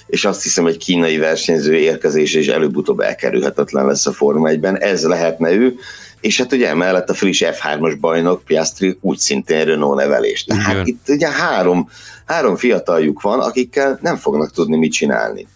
[0.06, 5.04] és azt hiszem, hogy kínai versenyző érkezés és előbb-utóbb elkerülhetetlen lesz a Forma 1-ben, ez
[5.04, 5.74] lehetne ő,
[6.20, 10.44] és hát ugye emellett a friss F3-as bajnok Piastri úgy szintén Renault nevelés.
[10.44, 10.86] Tehát Igen.
[10.86, 11.90] itt ugye három,
[12.26, 15.46] három fiataljuk van, akikkel nem fognak tudni mit csinálni.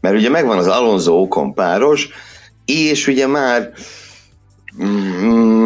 [0.00, 2.08] Mert ugye megvan az Alonso Ocon páros,
[2.64, 3.72] és ugye már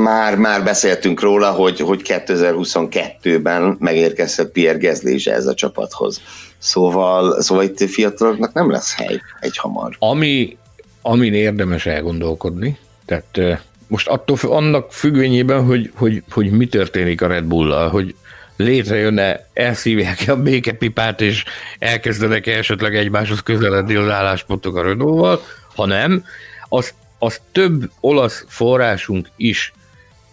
[0.02, 6.20] már, már beszéltünk róla, hogy, hogy 2022-ben megérkezhet Pierre Gasly is ez a csapathoz.
[6.58, 9.96] Szóval, szóval itt fiataloknak nem lesz hely egy hamar.
[9.98, 10.56] Ami,
[11.02, 17.44] amin érdemes elgondolkodni, tehát most attól annak függvényében, hogy, hogy, hogy mi történik a Red
[17.44, 18.14] Bull-lal, hogy
[18.56, 21.44] létrejönne, elszívják a békepipát, és
[21.78, 25.42] elkezdenek esetleg egymáshoz közeledni az álláspontok a Renault-val,
[25.74, 26.24] ha nem,
[26.68, 29.72] az, az több olasz forrásunk is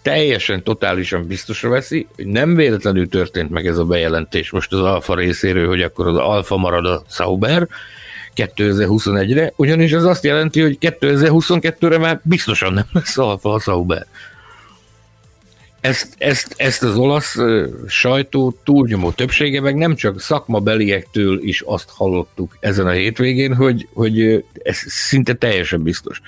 [0.02, 5.16] teljesen, totálisan biztosra veszi, hogy nem véletlenül történt meg ez a bejelentés most az Alfa
[5.16, 7.68] részéről, hogy akkor az Alfa marad a Sauber
[8.36, 14.06] 2021-re, ugyanis ez azt jelenti, hogy 2022-re már biztosan nem lesz Alfa a Sauber.
[15.82, 17.38] Ezt, ezt, ezt az olasz
[17.88, 24.46] sajtó túlnyomó többsége, meg nem csak szakmabeliektől is azt hallottuk ezen a hétvégén, hogy, hogy
[24.64, 26.22] ez szinte teljesen biztos.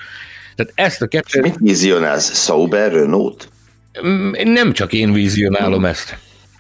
[0.56, 1.42] Tehát ezt a kettőt...
[1.42, 2.44] Mit vizionálsz?
[2.44, 3.50] Sauber Renault?
[4.08, 5.90] Mm, nem csak én vizionálom uh-huh.
[5.90, 6.18] ezt.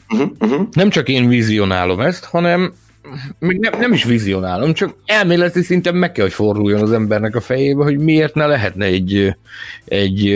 [0.09, 0.67] Uh-huh, uh-huh.
[0.71, 2.73] Nem csak én vizionálom ezt, hanem
[3.39, 7.41] még nem, nem is vizionálom, csak elméleti szinten meg kell, hogy forduljon az embernek a
[7.41, 9.35] fejébe, hogy miért ne lehetne egy,
[9.85, 10.27] egy,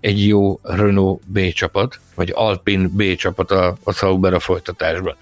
[0.00, 5.16] egy jó Renault B csapat, vagy Alpine B csapat a, a Sauber a folytatásban.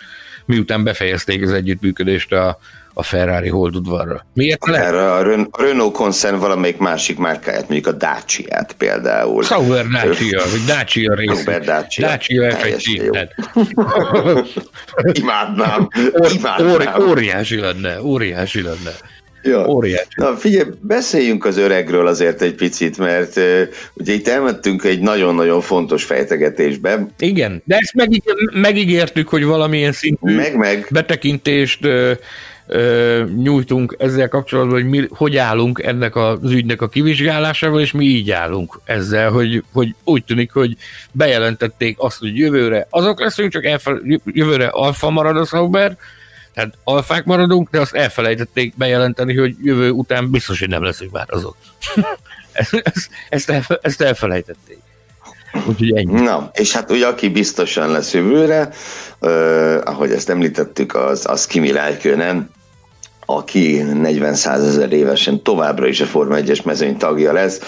[0.45, 2.59] Miután befejezték az együttműködést a,
[2.95, 4.27] a Ferrari holdudvarra.
[4.35, 9.43] Miért ne Erre a, Ren- a Renault koncern valamelyik másik márkáját, mondjuk a Dacia-t például.
[9.43, 11.35] Sauber Dacia, vagy Dacia rész.
[11.35, 12.07] Sauber Dacia.
[12.09, 13.29] Dacia F1
[15.13, 15.89] Imádnám.
[16.39, 17.09] Imádnám.
[17.09, 18.91] óriási lenne, óriási lenne.
[19.43, 19.67] Ja.
[19.67, 20.07] Óriási.
[20.15, 23.61] Na figyelj, beszéljünk az öregről azért egy picit, mert uh,
[23.95, 27.07] ugye itt elmentünk egy nagyon-nagyon fontos fejtegetésbe.
[27.19, 30.87] Igen, de ezt megíg- megígértük, hogy valamilyen szintű meg, meg.
[30.91, 32.11] betekintést uh,
[33.37, 38.31] nyújtunk ezzel kapcsolatban, hogy mi, hogy állunk ennek az ügynek a kivizsgálásával, és mi így
[38.31, 40.77] állunk ezzel, hogy, hogy úgy tűnik, hogy
[41.13, 45.97] bejelentették azt, hogy jövőre azok leszünk, csak elfele, jövőre alfa marad a Sauber,
[46.55, 51.27] tehát alfák maradunk, de azt elfelejtették bejelenteni, hogy jövő után biztos, hogy nem leszünk már
[51.29, 51.57] azok.
[52.53, 54.79] ezt, ezt, elfe, ezt elfelejtették.
[55.69, 56.21] Úgyhogy ennyi.
[56.21, 58.71] Na, és hát ugye aki biztosan lesz jövőre,
[59.21, 62.51] uh, ahogy ezt említettük, az, az Kimi Räikkönen,
[63.27, 67.61] aki 40 ezer évesen továbbra is a Forma 1-es mezőny tagja lesz,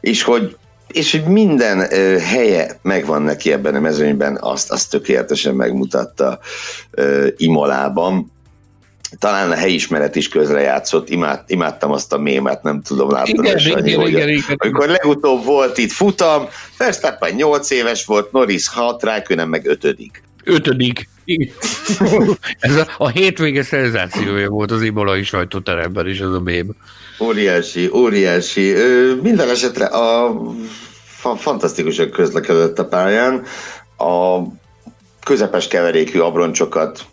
[0.00, 1.88] és hogy és hogy minden
[2.20, 6.38] helye megvan neki ebben a mezőnyben, azt, azt tökéletesen megmutatta
[6.96, 8.32] uh, Imolában
[9.18, 13.32] talán a helyismeret is közrejátszott, Imád, imádtam azt a mémet, nem tudom, látni.
[13.32, 16.48] igen, Sanyi, igen, hogy igen, igen, amikor legutóbb volt itt futam,
[16.78, 19.84] Verstappen 8 éves volt, Norris 6, Rákönen meg 5
[20.44, 21.08] Ötödik.
[22.58, 26.74] ez a, a hétvége szenzációja volt az ibolai sajtóteremben is, az a mém.
[27.20, 28.70] Óriási, óriási.
[28.70, 30.36] Ö, minden esetre a
[31.04, 33.42] fa, fantasztikusan közlekedett a pályán.
[33.98, 34.38] A
[35.24, 37.04] közepes keverékű abroncsokat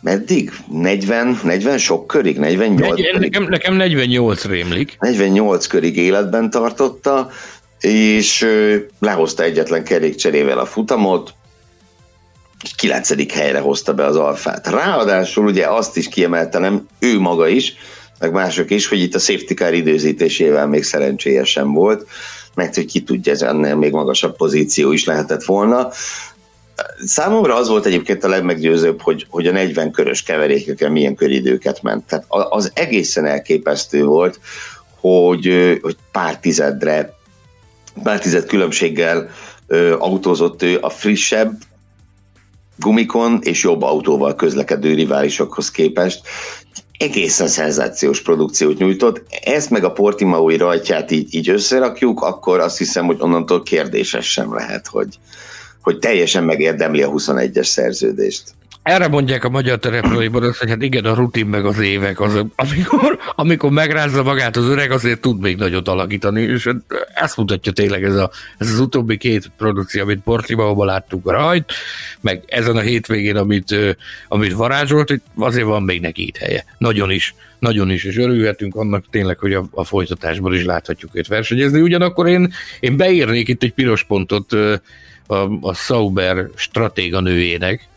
[0.00, 0.52] meddig?
[0.68, 2.38] 40, 40 sok körig?
[2.38, 3.20] 48 Negy, körig?
[3.20, 4.96] Nekem, nekem 48 rémlik.
[4.98, 7.30] 48 körig életben tartotta,
[7.80, 8.46] és
[8.98, 11.34] lehozta egyetlen kerékcserével a futamot,
[12.64, 13.32] és 9.
[13.32, 14.66] helyre hozta be az alfát.
[14.66, 17.74] Ráadásul ugye azt is kiemelte, nem ő maga is,
[18.18, 22.06] meg mások is, hogy itt a safety car időzítésével még szerencséjesen volt,
[22.54, 25.90] mert hogy ki tudja, ez ennél még magasabb pozíció is lehetett volna.
[27.06, 32.06] Számomra az volt egyébként a legmeggyőzőbb, hogy, hogy a 40 körös keverékeken milyen köridőket ment.
[32.06, 34.40] Tehát az egészen elképesztő volt,
[35.00, 37.14] hogy, hogy pár tizedre,
[38.02, 39.30] pár tized különbséggel
[39.98, 41.58] autózott ő a frissebb
[42.76, 46.20] gumikon és jobb autóval közlekedő riválisokhoz képest.
[46.98, 49.22] Egészen szenzációs produkciót nyújtott.
[49.44, 54.54] Ezt meg a Portimaui rajtját így, így összerakjuk, akkor azt hiszem, hogy onnantól kérdéses sem
[54.54, 55.08] lehet, hogy,
[55.80, 58.42] hogy teljesen megérdemli a 21-es szerződést.
[58.82, 63.18] Erre mondják a magyar terepülőiparok, hogy hát igen, a rutin meg az évek, az, amikor,
[63.34, 66.76] amikor megrázza magát az öreg, azért tud még nagyot alakítani, és hát
[67.14, 71.72] ezt mutatja tényleg ez, a, ez az utóbbi két produkció, amit Portimaóban láttuk rajt,
[72.20, 73.76] meg ezen a hétvégén, amit,
[74.28, 76.64] amit varázsolt, hogy azért van még neki itt helye.
[76.78, 81.26] Nagyon is, nagyon is, és örülhetünk annak tényleg, hogy a, a folytatásban is láthatjuk őt
[81.26, 81.80] versenyezni.
[81.80, 84.52] Ugyanakkor én, én beírnék itt egy piros pontot
[85.26, 87.88] a, a Sauber stratéganőjének,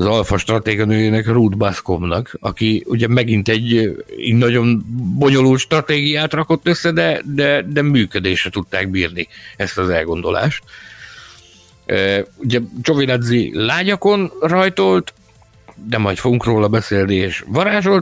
[0.00, 3.76] az alfa stratéganőjének, Ruth Bascomnak, aki ugye megint egy,
[4.16, 4.84] egy nagyon
[5.18, 10.62] bonyolult stratégiát rakott össze, de, de, de működésre tudták bírni ezt az elgondolást.
[12.36, 15.12] Ugye Giovinazzi lágyakon rajtolt,
[15.74, 17.44] de majd fogunk róla beszélni, és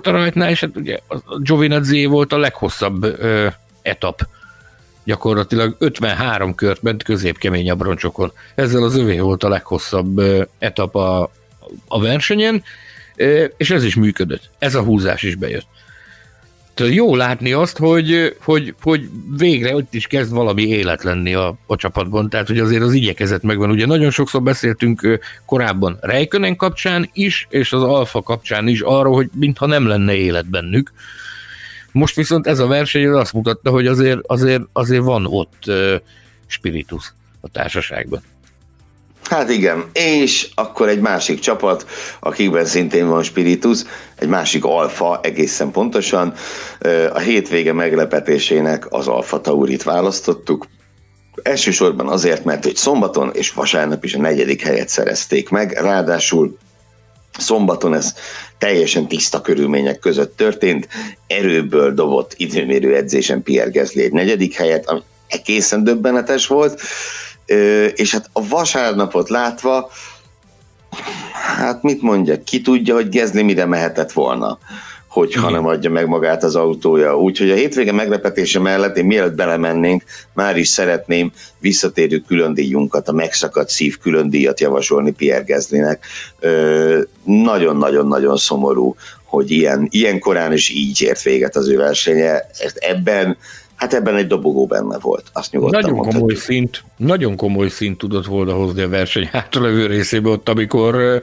[0.06, 3.46] a rajtnál, és hát ugye a Giovinazzi volt a leghosszabb ö,
[3.82, 4.26] etap
[5.04, 8.32] gyakorlatilag 53 kört ment középkemény abroncsokon.
[8.54, 10.22] Ezzel az övé volt a leghosszabb
[10.58, 11.30] etap a,
[11.88, 12.62] a versenyen,
[13.56, 14.50] és ez is működött.
[14.58, 15.66] Ez a húzás is bejött.
[16.74, 21.58] Tehát jó látni azt, hogy, hogy, hogy végre ott is kezd valami élet lenni a,
[21.66, 23.70] a csapatban, tehát hogy azért az igyekezet megvan.
[23.70, 29.30] Ugye nagyon sokszor beszéltünk korábban Rejkönen kapcsán is, és az Alfa kapcsán is arról, hogy
[29.34, 30.92] mintha nem lenne élet bennük.
[31.92, 35.72] Most viszont ez a verseny azt mutatta, hogy azért, azért, azért van ott
[36.46, 37.12] spiritus.
[37.40, 38.22] a társaságban.
[39.24, 41.86] Hát igen, és akkor egy másik csapat,
[42.20, 43.82] akikben szintén van spiritus,
[44.18, 46.34] egy másik alfa egészen pontosan.
[47.12, 50.66] A hétvége meglepetésének az Alfa Taurit választottuk.
[51.42, 56.58] Elsősorban azért, mert hogy szombaton és vasárnap is a negyedik helyet szerezték meg, ráadásul
[57.38, 58.14] Szombaton ez
[58.58, 60.88] teljesen tiszta körülmények között történt,
[61.26, 66.80] erőből dobott időmérő edzésen Pierre Gasly egy negyedik helyet, ami egészen döbbenetes volt,
[67.94, 69.90] és hát a vasárnapot látva,
[71.56, 74.58] hát mit mondja, ki tudja, hogy Gezli mire mehetett volna
[75.18, 77.18] hogyha nem adja meg magát az autója.
[77.18, 80.02] Úgyhogy a hétvége meglepetése mellett én mielőtt belemennénk,
[80.34, 86.06] már is szeretném visszatérő különdíjunkat, a megszakadt szív különdíjat javasolni Pierre Gezlinek.
[87.24, 92.46] Nagyon-nagyon-nagyon szomorú, hogy ilyen, ilyen korán is így ért véget az ő versenye.
[92.74, 93.36] Ebben
[93.78, 98.26] Hát ebben egy dobogó benne volt, azt nyugodtan Nagyon komoly szint, nagyon komoly szint tudott
[98.26, 101.22] volna hozni a verseny hátralevő részébe ott, amikor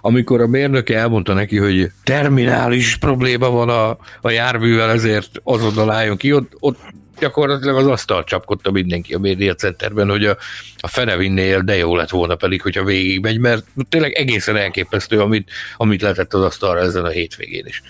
[0.00, 6.16] amikor a mérnöke elmondta neki, hogy terminális probléma van a, a járművel, ezért azonnal álljon
[6.16, 6.78] ki, ott, ott
[7.18, 10.36] gyakorlatilag az asztal csapkodta mindenki a médiacenterben, hogy a,
[10.76, 15.50] a fene vinnél, de jó lett volna pedig, hogyha végigmegy, mert tényleg egészen elképesztő, amit,
[15.76, 17.82] amit letett az asztalra ezen a hétvégén is.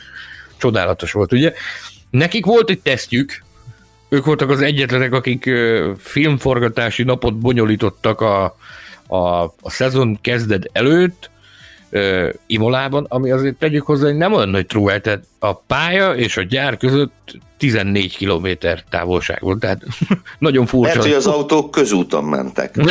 [0.56, 1.52] Csodálatos volt, ugye?
[2.10, 3.43] Nekik volt egy tesztjük,
[4.08, 5.50] ők voltak az egyetlenek, akik
[5.98, 8.56] filmforgatási napot bonyolítottak a,
[9.06, 11.30] a, a szezon kezdet előtt,
[11.94, 16.36] uh, Imolában, ami azért tegyük hozzá, hogy nem olyan nagy true, tehát a pálya és
[16.36, 19.82] a gyár között 14 kilométer távolság volt, tehát
[20.38, 20.88] nagyon furcsa.
[20.88, 22.74] Lehet, hogy az autók közúton mentek.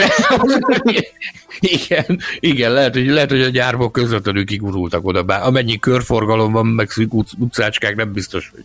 [1.60, 6.66] igen, igen, lehet, hogy, lehet, hogy a gyárból közvetlenül kigurultak oda, bár amennyi körforgalom van,
[6.66, 8.64] meg szűk utcácskák, nem biztos, hogy,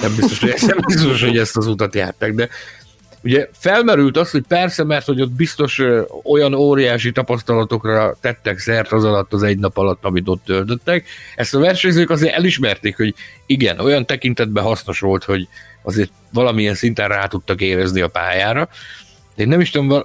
[0.00, 2.48] nem biztos, hogy, nem biztos, hogy ezt az utat jártak, de
[3.22, 5.82] Ugye felmerült az, hogy persze, mert hogy ott biztos
[6.24, 11.06] olyan óriási tapasztalatokra tettek szert az alatt az egy nap alatt, amit ott töltöttek.
[11.36, 13.14] Ezt a versenyzők azért elismerték, hogy
[13.46, 15.48] igen, olyan tekintetben hasznos volt, hogy
[15.82, 18.68] azért valamilyen szinten rá tudtak érezni a pályára.
[19.36, 20.02] Én nem is tudom,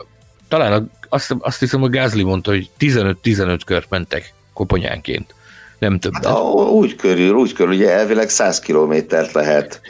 [0.48, 5.36] talán azt, azt hiszem a Gázli mondta, hogy 15-15 kört mentek koponyánként.
[5.80, 6.26] Nem többet.
[6.26, 6.42] Hát,
[6.72, 9.82] úgy körül, úgy körül, ugye elvileg 100 kilométert lehet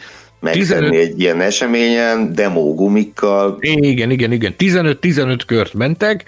[0.43, 0.93] megtenni 15...
[0.93, 3.57] egy ilyen eseményen, demo gumikkal.
[3.59, 4.55] Igen, igen, igen.
[4.57, 6.23] 15-15 kört mentek.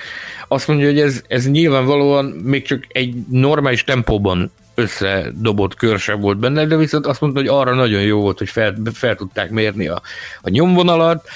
[0.47, 6.37] Azt mondja, hogy ez, ez nyilvánvalóan még csak egy normális tempóban összedobott kör sem volt
[6.37, 9.87] benne, de viszont azt mondta, hogy arra nagyon jó volt, hogy fel, fel tudták mérni
[9.87, 10.01] a,
[10.41, 11.27] a nyomvonalat,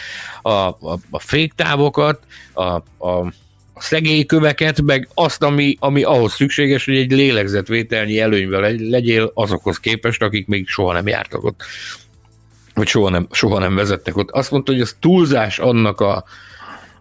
[0.41, 2.19] a, a, a féktávokat,
[2.53, 2.81] a, a,
[3.73, 10.21] a szegélyköveket, meg azt, ami, ami ahhoz szükséges, hogy egy lélegzetvételnyi előnyvel legyél azokhoz képest,
[10.21, 11.63] akik még soha nem jártak ott
[12.79, 14.29] vagy soha nem, soha nem vezettek ott.
[14.29, 16.23] Azt mondta, hogy ez túlzás annak a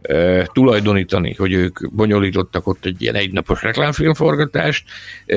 [0.03, 4.85] e, tulajdonítani, hogy ők bonyolítottak ott egy ilyen egynapos reklámfilmforgatást.
[5.27, 5.37] E,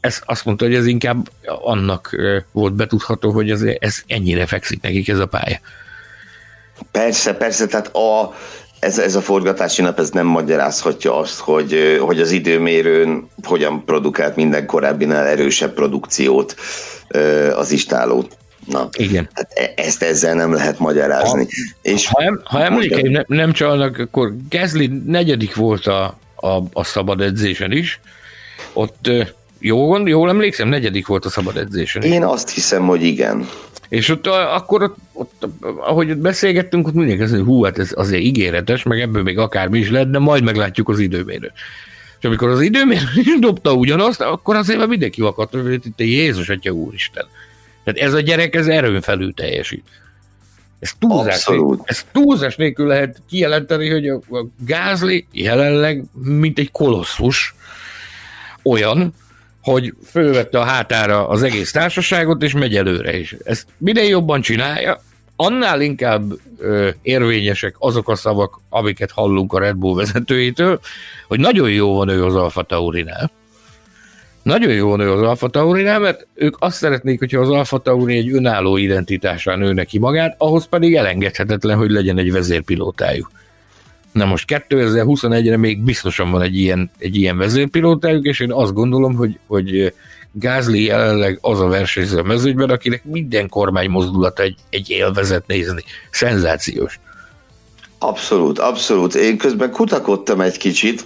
[0.00, 2.16] ez azt mondta, hogy ez inkább annak
[2.52, 5.58] volt betudható, hogy ez, ez ennyire fekszik nekik ez a pálya.
[6.90, 8.34] Persze, persze, tehát a,
[8.78, 14.36] ez, ez a forgatási nap ez nem magyarázhatja azt, hogy, hogy az időmérőn hogyan produkált
[14.36, 16.56] minden korábbinál erősebb produkciót
[17.56, 18.28] az istáló
[18.70, 19.28] Na, Igen.
[19.32, 21.42] Hát e- ezt ezzel nem lehet magyarázni.
[21.42, 21.50] Ha,
[21.82, 26.84] és ha, em, ha emlékeim nem, nem csalnak, akkor Gezli negyedik volt a, a, a
[26.84, 28.00] szabad edzésen is.
[28.72, 29.10] Ott
[29.58, 32.02] jól, jól emlékszem, negyedik volt a szabad edzésen.
[32.02, 33.48] Én azt hiszem, hogy igen.
[33.88, 35.46] És ott akkor, ott, ott,
[35.80, 39.38] ahogy ott beszélgettünk, ott mindenki azt mondja, hú, hát ez azért ígéretes, meg ebből még
[39.38, 41.52] akármi is lehet, de majd meglátjuk az időmérőt.
[42.18, 46.70] És amikor az időmérő is dobta ugyanazt, akkor azért mindenki vakadt, hogy itt Jézus, atya
[46.70, 47.26] úristen.
[47.84, 49.84] Tehát ez a gyerek, ez erőn felül teljesít.
[50.78, 56.70] Ez túlzás, nélkül, ez túlzás nélkül lehet kijelenteni, hogy a, a Gázli jelenleg, mint egy
[56.70, 57.54] kolosszus,
[58.62, 59.14] olyan,
[59.62, 63.36] hogy fölvette a hátára az egész társaságot, és megy előre is.
[63.44, 65.02] Ezt minél jobban csinálja,
[65.36, 70.80] annál inkább ö, érvényesek azok a szavak, amiket hallunk a Red Bull vezetőjétől,
[71.28, 73.30] hogy nagyon jó van ő az Alfa Taurinál.
[74.42, 78.32] Nagyon jó nő az Alfa tauri mert ők azt szeretnék, hogyha az Alfa Tauri egy
[78.32, 83.30] önálló identitásra nő neki magát, ahhoz pedig elengedhetetlen, hogy legyen egy vezérpilótájuk.
[84.12, 89.14] Na most 2021-re még biztosan van egy ilyen, egy ilyen vezérpilótájuk, és én azt gondolom,
[89.14, 89.92] hogy, hogy
[90.32, 95.82] Gázli jelenleg az a versenyző a mezőgyben, akinek minden kormány mozdulata egy, egy élvezet nézni.
[96.10, 97.00] Szenzációs.
[98.02, 99.14] Abszolút, abszolút.
[99.14, 101.04] Én közben kutakodtam egy kicsit.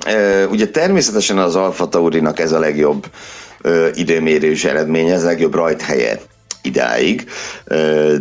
[0.50, 3.06] Ugye természetesen az Alfa Taurinak ez a legjobb
[3.94, 6.20] időmérős eredménye, ez a legjobb rajthelye
[6.62, 7.28] idáig,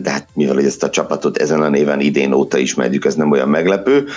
[0.02, 3.50] de hát mivel ezt a csapatot ezen a néven idén óta ismerjük, ez nem olyan
[3.50, 4.08] meglepő.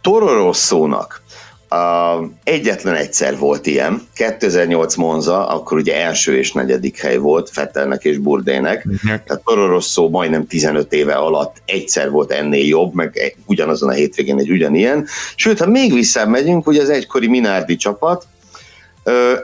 [0.00, 1.22] Toro Rosso-nak
[1.68, 8.04] a, egyetlen egyszer volt ilyen, 2008 Monza, akkor ugye első és negyedik hely volt Fettelnek
[8.04, 13.88] és Burdének, tehát Toro Rosso majdnem 15 éve alatt egyszer volt ennél jobb, meg ugyanazon
[13.88, 18.26] a hétvégén egy ugyanilyen, sőt, ha még visszamegyünk, ugye az egykori Minardi csapat,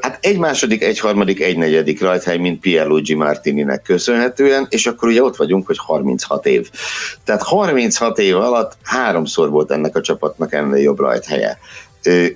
[0.00, 5.22] Hát egy második, egy harmadik, egy negyedik rajthely, mint Pierluigi Martininek köszönhetően, és akkor ugye
[5.22, 6.70] ott vagyunk, hogy 36 év.
[7.24, 11.58] Tehát 36 év alatt háromszor volt ennek a csapatnak ennél jobb rajthelye.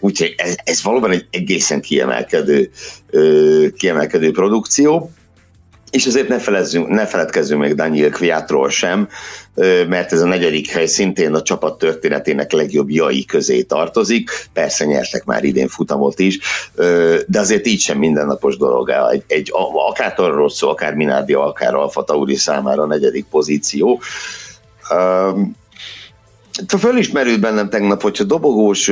[0.01, 2.71] Úgyhogy ez, ez valóban egy egészen kiemelkedő,
[3.77, 5.11] kiemelkedő produkció.
[5.91, 9.09] És azért ne, felezzünk, ne feledkezzünk még Daniel Kviatról sem,
[9.89, 14.31] mert ez a negyedik hely szintén a csapat történetének legjobb jai közé tartozik.
[14.53, 16.39] Persze nyertek már idén futamot is,
[17.27, 18.91] de azért így sem mindennapos dolog.
[19.11, 19.51] Egy, egy
[19.89, 24.01] akár Toro szó, akár Minardi, akár Alfa Tauri számára a negyedik pozíció.
[26.97, 28.89] Is merült bennem tegnap, hogyha dobogós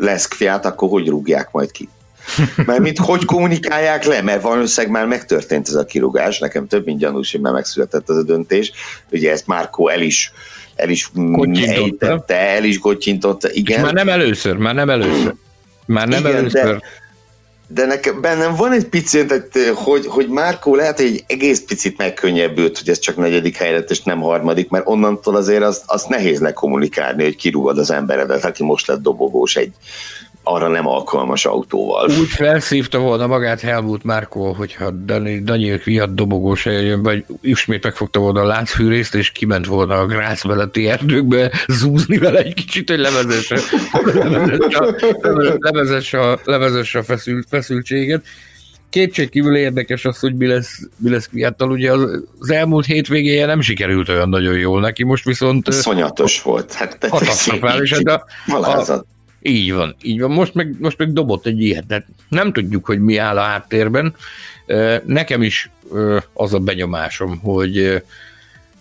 [0.00, 1.88] lesz Kviat, akkor hogy rúgják majd ki?
[2.66, 4.22] Mert mit, hogy kommunikálják le?
[4.22, 8.16] Mert valószínűleg már megtörtént ez a kirúgás, nekem több mint gyanús, hogy már megszületett az
[8.16, 8.72] a döntés.
[9.10, 10.32] Ugye ezt Márkó el is
[10.76, 11.10] el is
[11.66, 13.78] ejtette, el is gottyintotta, igen.
[13.78, 15.34] És már nem először, már nem először.
[15.86, 16.64] Már nem igen, először.
[16.64, 16.82] De,
[17.66, 22.78] de nekem bennem van egy picit, hogy, hogy Márkó lehet, hogy egy egész picit megkönnyebbült,
[22.78, 26.40] hogy ez csak negyedik hely lett, és nem harmadik, mert onnantól azért azt, azt nehéz
[26.40, 29.72] lekommunikálni, hogy kirúgod az emberedet, aki most lett dobogós egy
[30.44, 32.10] arra nem alkalmas autóval.
[32.20, 34.90] Úgy felszívta volna magát Helmut Márkó, hogyha
[35.42, 40.44] Daniel Kviat dobogós eljön, vagy ismét megfogta volna a láncfűrészt, és kiment volna a grász
[40.44, 43.58] melletti erdőkbe zúzni vele egy kicsit, hogy levezesse,
[45.58, 48.24] levezesse a, levezesse a feszült, feszültséget.
[48.90, 51.70] Kétségkívül érdekes az, hogy mi lesz, mi lesz Kviattal.
[51.70, 55.72] Ugye az, az elmúlt hétvégéje nem sikerült olyan nagyon jól neki, most viszont...
[55.72, 56.72] Szonyatos volt.
[56.72, 57.90] Hát, katasztrofális.
[57.90, 59.04] De a, a,
[59.46, 60.30] így van, így van.
[60.30, 64.14] Most meg, most meg dobott egy ilyet, de nem tudjuk, hogy mi áll a háttérben.
[65.04, 65.70] Nekem is
[66.32, 68.02] az a benyomásom, hogy,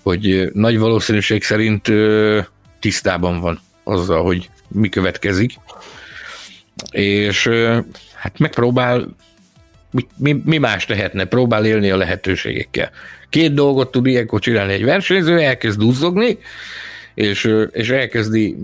[0.02, 1.92] hogy nagy valószínűség szerint
[2.80, 5.52] tisztában van azzal, hogy mi következik,
[6.92, 7.50] és
[8.16, 9.16] hát megpróbál,
[9.92, 12.92] mi, mi, mi más lehetne, próbál élni a lehetőségekkel.
[13.30, 16.38] Két dolgot tud ilyenkor csinálni egy versenyző, elkezd duzzogni,
[17.14, 18.56] és, és elkezdi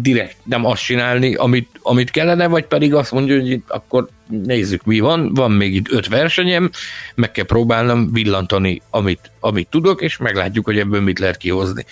[0.00, 5.00] direkt nem azt csinálni, amit, amit kellene, vagy pedig azt mondja, hogy akkor nézzük, mi
[5.00, 6.70] van, van még itt öt versenyem,
[7.14, 11.84] meg kell próbálnom villantani, amit, amit tudok, és meglátjuk, hogy ebből mit lehet kihozni.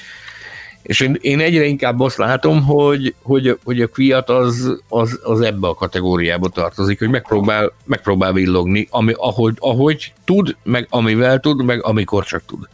[0.82, 5.40] És én, én egyre inkább azt látom, hogy, hogy, hogy a Kviat az, az, az
[5.40, 11.64] ebbe a kategóriába tartozik, hogy megpróbál, megpróbál villogni, ami, ahogy, ahogy tud, meg amivel tud,
[11.64, 12.68] meg amikor csak tud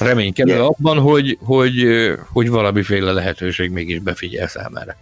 [0.00, 0.66] reménykedve yeah.
[0.66, 1.86] abban, hogy, hogy,
[2.32, 4.96] hogy valamiféle lehetőség mégis befigyel számára.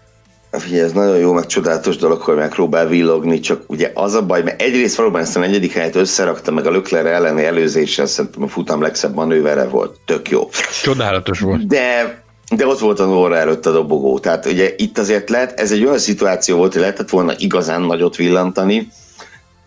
[0.50, 4.42] Figyelj, ez nagyon jó, meg csodálatos dolog, hogy megpróbál villogni, csak ugye az a baj,
[4.42, 8.48] mert egyrészt valóban ezt a negyedik helyet összerakta, meg a Lökler elleni előzéssel szerintem a
[8.48, 10.48] futam legszebb manővere volt, tök jó.
[10.82, 11.66] Csodálatos volt.
[11.66, 12.26] De
[12.56, 15.84] de ott volt a Nóra előtt a dobogó, tehát ugye itt azért lehet, ez egy
[15.84, 18.88] olyan szituáció volt, hogy lehetett volna igazán nagyot villantani,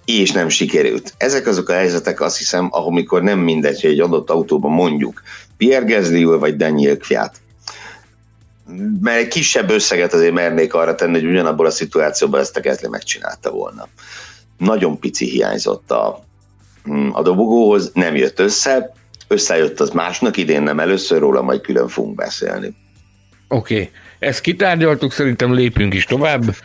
[0.05, 1.13] és nem sikerült.
[1.17, 5.21] Ezek azok a helyzetek, azt hiszem, amikor nem mindegy, hogy egy adott autóban mondjuk
[5.57, 7.35] Pierre Gasly vagy Daniel Kviat.
[9.01, 12.87] Mert egy kisebb összeget azért mernék arra tenni, hogy ugyanabból a szituációban ezt a Gasly
[12.87, 13.87] megcsinálta volna.
[14.57, 16.23] Nagyon pici hiányzott a,
[17.11, 18.93] a dobogóhoz, nem jött össze,
[19.27, 22.75] összejött az másnak, idén nem először róla, majd külön fogunk beszélni.
[23.47, 23.91] Oké, okay.
[24.21, 26.55] Ezt kitárgyaltuk, szerintem lépünk is tovább.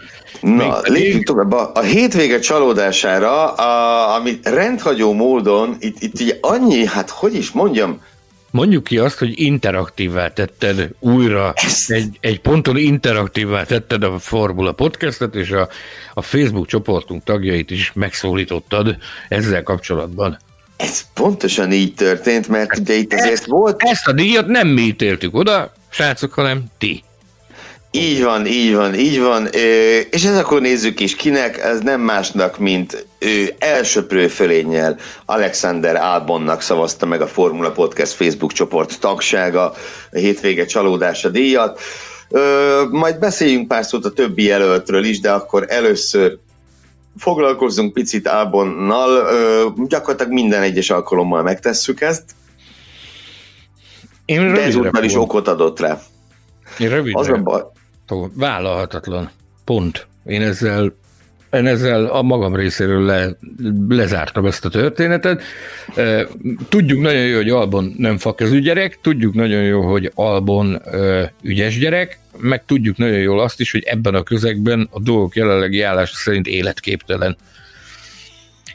[0.41, 1.53] Na, lépjünk tovább.
[1.53, 7.51] A, a hétvége csalódására, a, amit rendhagyó módon, itt, itt ugye annyi, hát hogy is
[7.51, 8.01] mondjam,
[8.51, 11.53] Mondjuk ki azt, hogy interaktívvá tetted újra,
[11.87, 15.69] egy, egy ponton interaktívvá tetted a Formula Podcastet, és a,
[16.15, 18.97] a Facebook csoportunk tagjait is megszólítottad
[19.29, 20.39] ezzel kapcsolatban.
[20.77, 23.83] Ez pontosan így történt, mert ugye itt azért ezt, volt...
[23.83, 27.05] Ezt a díjat nem mi ítéltük oda, srácok, hanem ti.
[27.97, 29.47] Így van, így van, így van.
[30.11, 36.61] És ez akkor nézzük is kinek, ez nem másnak, mint ő elsöprő fölénnyel Alexander Albonnak
[36.61, 39.65] szavazta meg a Formula Podcast Facebook csoport tagsága
[40.13, 41.81] a hétvége csalódása díjat.
[42.91, 46.39] Majd beszéljünk pár szót a többi jelöltről is, de akkor először
[47.19, 49.29] foglalkozzunk picit Albonnal.
[49.89, 52.25] Gyakorlatilag minden egyes alkalommal megtesszük ezt.
[54.25, 56.01] Én de ezúttal is okot adott rá.
[56.79, 57.21] Én rövidre.
[57.21, 57.63] Az a baj,
[58.35, 59.31] Vállalhatatlan.
[59.65, 60.07] Pont.
[60.25, 60.95] Én ezzel
[61.53, 63.37] én ezzel a magam részéről le,
[63.89, 65.43] lezártam ezt a történetet.
[66.69, 70.83] Tudjuk nagyon jó, hogy Albon nem fakezű gyerek, tudjuk nagyon jó, hogy Albon
[71.43, 75.83] ügyes gyerek, meg tudjuk nagyon jól azt is, hogy ebben a közegben a dolgok jelenlegi
[75.83, 77.37] állása szerint életképtelen.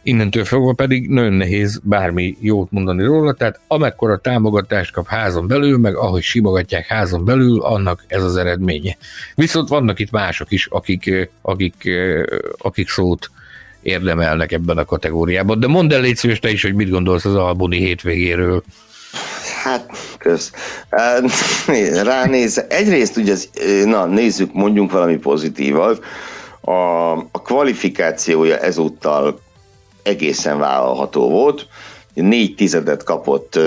[0.03, 5.77] Innentől fogva pedig nagyon nehéz bármi jót mondani róla, tehát amekkora támogatást kap házon belül,
[5.77, 8.97] meg ahogy simogatják házon belül, annak ez az eredménye.
[9.35, 11.89] Viszont vannak itt mások is, akik, akik,
[12.57, 13.31] akik szót
[13.81, 15.59] érdemelnek ebben a kategóriában.
[15.59, 18.63] De mondd el légy szíves, te is, hogy mit gondolsz az albuni hétvégéről.
[19.63, 20.51] Hát, kösz.
[22.03, 23.35] Ránéz, egyrészt ugye,
[23.85, 26.03] na nézzük, mondjunk valami pozitívat.
[26.61, 26.71] A,
[27.11, 29.39] a kvalifikációja ezúttal
[30.03, 31.67] egészen vállalható volt.
[32.13, 33.59] Négy tizedet kapott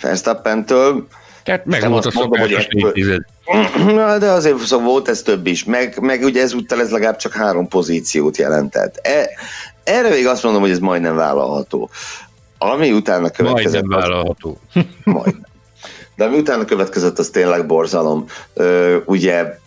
[0.00, 1.06] Verstappentől.
[1.42, 3.22] Tehát meg volt a szokásos négy tized.
[3.94, 7.32] Na, de azért szóval volt ez több is, meg, meg ugye ezúttal ez legalább csak
[7.32, 8.96] három pozíciót jelentett.
[9.02, 9.28] E,
[9.84, 11.90] erre még azt mondom, hogy ez majdnem vállalható.
[12.58, 13.84] Ami utána következett...
[13.84, 14.58] Majdnem vállalható.
[14.74, 15.46] Az, majdnem.
[16.16, 18.24] De ami utána következett, az tényleg borzalom.
[18.54, 19.58] Ö, ugye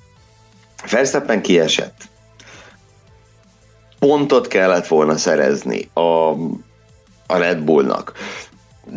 [0.92, 1.96] Verstappen kiesett.
[4.00, 6.30] Pontot kellett volna szerezni a,
[7.28, 8.14] a Red Bullnak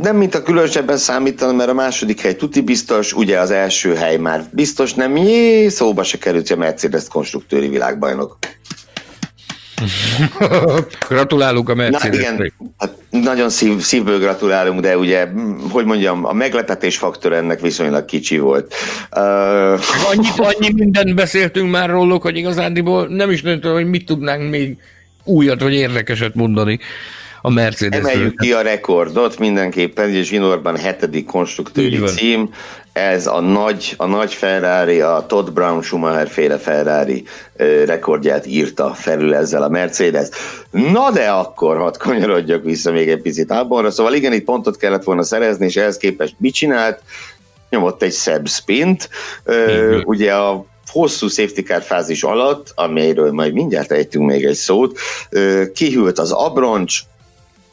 [0.00, 4.16] nem mint a különösebben számítani, mert a második hely tuti biztos, ugye az első hely
[4.16, 8.38] már biztos nem, jé, szóba se került, hogy a Mercedes konstruktőri világbajnok.
[11.08, 12.20] Gratulálunk a Mercedes.
[12.20, 15.28] Na, igen, hát nagyon szív, szívből gratulálunk, de ugye,
[15.70, 18.74] hogy mondjam, a meglepetés faktor ennek viszonylag kicsi volt.
[19.16, 19.22] Uh...
[20.10, 24.76] Annyi, annyi mindent beszéltünk már róluk, hogy igazándiból nem is tudom, hogy mit tudnánk még
[25.24, 26.78] újat vagy érdekeset mondani
[27.42, 28.00] a Mercedes.
[28.00, 32.54] Emeljük ki a rekordot mindenképpen, ugye Zsinórban hetedik konstruktőri cím,
[32.92, 37.24] ez a nagy, a nagy Ferrari, a Todd Brown Schumacher féle Ferrari
[37.86, 40.28] rekordját írta felül ezzel a Mercedes.
[40.70, 45.04] Na de akkor, hadd kanyarodjak vissza még egy picit abbanra, szóval igen, itt pontot kellett
[45.04, 47.02] volna szerezni, és ehhez képest mit csinált?
[47.70, 49.08] Nyomott egy szebb spint,
[50.04, 54.98] ugye a hosszú safety car fázis alatt, amelyről majd mindjárt ejtünk még egy szót,
[55.74, 57.00] kihűlt az abroncs,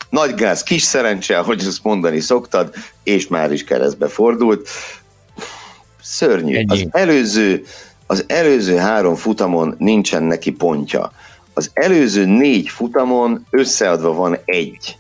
[0.10, 4.70] nagy gáz, kis szerencse, ahogy ezt mondani szoktad, és már is keresztbe fordult.
[6.01, 6.55] Szörnyű.
[6.55, 6.66] Ennyi.
[6.68, 7.64] Az előző,
[8.07, 11.12] az előző három futamon nincsen neki pontja.
[11.53, 14.97] Az előző négy futamon összeadva van egy.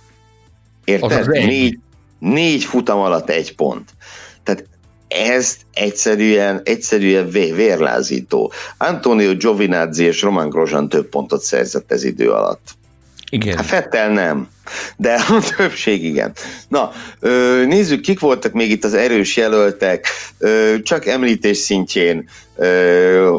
[0.83, 1.27] Érted?
[1.27, 1.79] Négy,
[2.19, 3.89] négy futam alatt egy pont.
[4.43, 4.65] Tehát
[5.07, 8.51] ez egyszerűen, egyszerűen vérlázító.
[8.77, 12.77] Antonio Giovinazzi és Roman Grosjean több pontot szerzett ez idő alatt.
[13.29, 13.55] Igen.
[13.55, 14.47] Hát Fettel nem,
[14.97, 16.31] de a többség igen.
[16.67, 16.91] Na,
[17.65, 20.07] nézzük, kik voltak még itt az erős jelöltek,
[20.83, 22.29] csak említés szintjén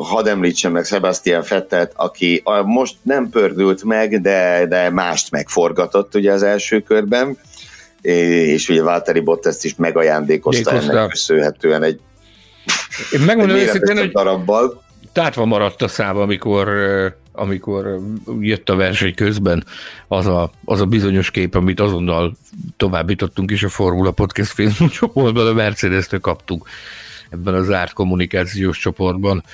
[0.03, 6.33] hadd említsem meg Sebastian Fettelt, aki most nem pördült meg, de, de mást megforgatott ugye
[6.33, 7.39] az első körben,
[8.03, 10.93] és ugye Valtteri Bottas is megajándékozta Jékozta.
[10.93, 12.01] ennek köszönhetően egy,
[13.13, 14.83] Én megmondom egy őszintén, hogy darabbal.
[15.13, 16.69] Tátva maradt a szám, amikor
[17.41, 17.99] amikor
[18.41, 19.65] jött a verseny közben,
[20.09, 22.37] az a, az a bizonyos kép, amit azonnal
[22.77, 26.69] továbbítottunk is a Formula Podcast Facebook csoportban, a Mercedes-től kaptuk
[27.31, 29.45] ebben az zárt kommunikációs csoportban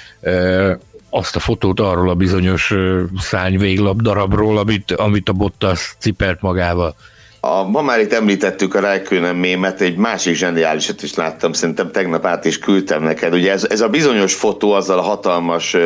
[1.11, 2.74] azt a fotót arról a bizonyos
[3.18, 6.95] szányvéglap darabról, amit, amit a Bottas cipelt magával.
[7.41, 12.26] A, ma már itt említettük a Rijkönen mémet, egy másik zseniálisat is láttam, szerintem tegnap
[12.26, 13.34] át is küldtem neked.
[13.34, 15.76] Ugye ez, ez a bizonyos fotó azzal a hatalmas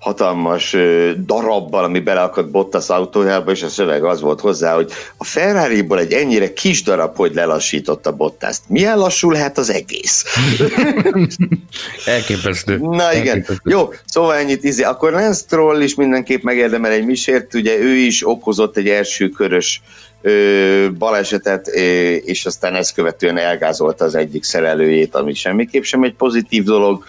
[0.00, 0.76] hatalmas
[1.24, 6.12] darabbal, ami beleakadt Bottas autójába, és a szöveg az volt hozzá, hogy a Ferrari-ból egy
[6.12, 8.62] ennyire kis darab, hogy lelassította Bottaszt.
[8.66, 10.24] Milyen lassú lehet az egész?
[12.06, 12.78] Elképesztő.
[12.78, 13.36] Na igen.
[13.36, 13.70] Elképesztő.
[13.70, 14.82] Jó, szóval ennyit izé.
[14.82, 19.82] Akkor Lance Stroll is mindenképp megérdemel egy misért, ugye ő is okozott egy első körös
[20.98, 21.66] balesetet,
[22.24, 27.04] és aztán ezt követően elgázolta az egyik szerelőjét, ami semmiképp sem egy pozitív dolog,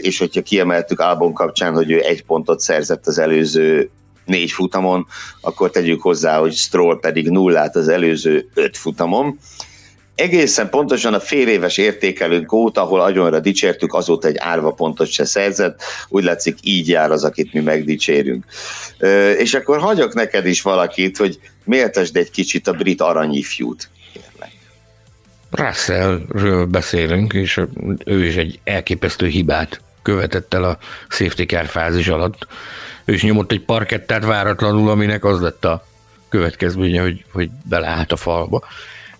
[0.00, 3.90] és hogyha kiemeltük Albon kapcsán, hogy ő egy pontot szerzett az előző
[4.24, 5.06] négy futamon,
[5.40, 9.38] akkor tegyük hozzá, hogy Stroll pedig nullát az előző öt futamon.
[10.14, 15.24] Egészen pontosan a fél éves értékelőnk óta, ahol agyonra dicsértük, azóta egy árva pontot se
[15.24, 18.44] szerzett, úgy látszik így jár az, akit mi megdicsérünk.
[19.38, 21.38] És akkor hagyok neked is valakit, hogy
[21.70, 23.88] méltasd egy kicsit a brit aranyifjút.
[25.50, 27.60] Russellről beszélünk, és
[28.04, 32.46] ő is egy elképesztő hibát követett el a safety car fázis alatt.
[33.04, 35.86] Ő is nyomott egy parkettát váratlanul, aminek az lett a
[36.28, 38.64] következménye, hogy, hogy beleállt a falba.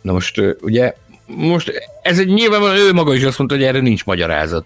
[0.01, 0.94] Na most ugye,
[1.26, 1.72] most
[2.03, 4.64] ez egy nyilvánvalóan ő maga is azt mondta, hogy erre nincs magyarázat.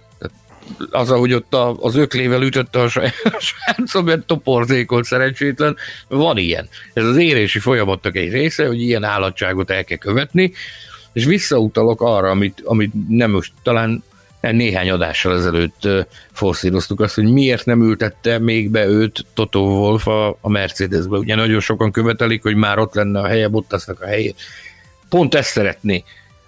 [0.90, 5.76] Az, ahogy ott a, az öklével ütötte a srácom, mert toporzékolt szerencsétlen,
[6.08, 6.68] van ilyen.
[6.92, 10.52] Ez az érési folyamatnak egy része, hogy ilyen állatságot el kell követni,
[11.12, 14.02] és visszautalok arra, amit, amit nem most talán
[14.40, 15.88] néhány adással ezelőtt
[16.32, 21.16] forszíroztuk azt, hogy miért nem ültette még be őt Toto Wolf a, a Mercedesbe.
[21.16, 24.40] Ugye nagyon sokan követelik, hogy már ott lenne a helye, Bottasnak a helyét.
[25.08, 26.04] Pont ezt szeretné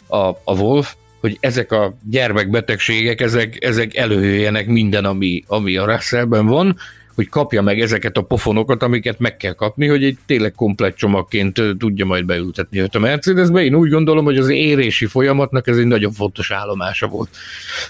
[0.07, 6.47] a, a Wolf, hogy ezek a gyermekbetegségek, ezek, ezek előjöjjenek minden, ami, ami a Russellben
[6.47, 6.77] van,
[7.17, 11.61] hogy kapja meg ezeket a pofonokat, amiket meg kell kapni, hogy egy tényleg komplett csomagként
[11.79, 13.65] tudja majd beültetni őt a Mercedesbe.
[13.65, 17.29] Én úgy gondolom, hogy az érési folyamatnak ez egy nagyon fontos állomása volt.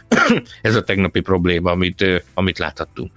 [0.62, 2.04] ez a tegnapi probléma, amit,
[2.34, 3.10] amit láthattunk.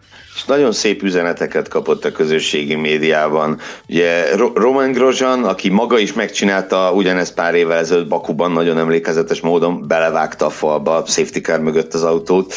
[0.47, 3.59] Nagyon szép üzeneteket kapott a közösségi médiában.
[3.89, 9.87] Ugye Roman Grosjean, aki maga is megcsinálta ugyanezt pár évvel ezelőtt Bakuban, nagyon emlékezetes módon
[9.87, 12.53] belevágta a falba, safety car mögött az autót,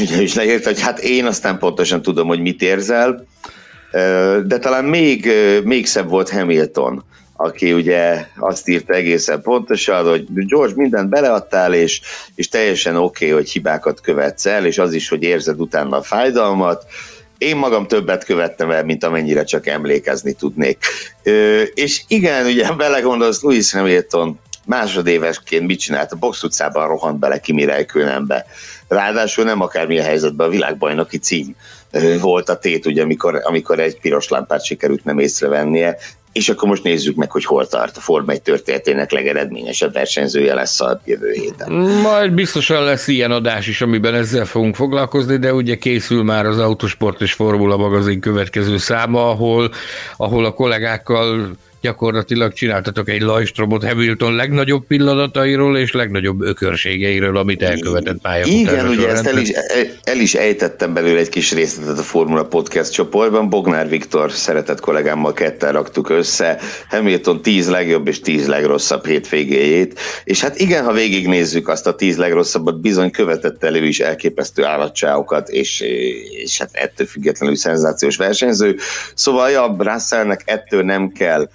[0.00, 3.26] ugye is leírta, hogy hát én aztán pontosan tudom, hogy mit érzel,
[4.44, 5.32] de talán még,
[5.64, 7.04] még szebb volt Hamilton,
[7.36, 12.00] aki ugye azt írta egészen pontosan, hogy George mindent beleadtál, és,
[12.34, 16.02] és teljesen oké, okay, hogy hibákat követsz el, és az is, hogy érzed utána a
[16.02, 16.84] fájdalmat,
[17.38, 20.84] én magam többet követtem el, mint amennyire csak emlékezni tudnék.
[21.74, 26.12] És igen, ugye belegondolsz, Louis Hamilton másodévesként mit csinált?
[26.12, 28.46] A box utcában rohant bele Kimi Räikkönenbe.
[28.88, 31.56] Ráadásul nem akármilyen helyzetben a világbajnoki cím
[32.20, 35.96] volt a tét, ugye, amikor, amikor egy piros lámpát sikerült nem észrevennie,
[36.36, 40.80] és akkor most nézzük meg, hogy hol tart a Forma 1 történetének legeredményesebb versenyzője lesz
[40.80, 41.72] a jövő héten.
[42.02, 46.58] Majd biztosan lesz ilyen adás is, amiben ezzel fogunk foglalkozni, de ugye készül már az
[46.58, 49.70] Autosport és Formula magazin következő száma, ahol,
[50.16, 51.50] ahol a kollégákkal
[51.80, 58.72] gyakorlatilag csináltatok egy lajstromot Hamilton legnagyobb pillanatairól és legnagyobb ökörségeiről, amit elkövetett pályafutásra.
[58.72, 59.50] Igen, ugye ezt el is,
[60.02, 63.48] el is ejtettem belőle egy kis részletet a Formula Podcast csoportban.
[63.48, 66.58] Bognár Viktor szeretett kollégámmal ketten raktuk össze
[66.88, 72.16] Hamilton 10 legjobb és 10 legrosszabb hétvégéjét, és hát igen, ha végignézzük azt a 10
[72.16, 75.80] legrosszabbat, bizony követett elő is elképesztő állatságokat, és,
[76.44, 78.76] és hát ettől függetlenül szenzációs versenyző.
[79.14, 81.48] Szóval ja, Russellnek ettől nem kell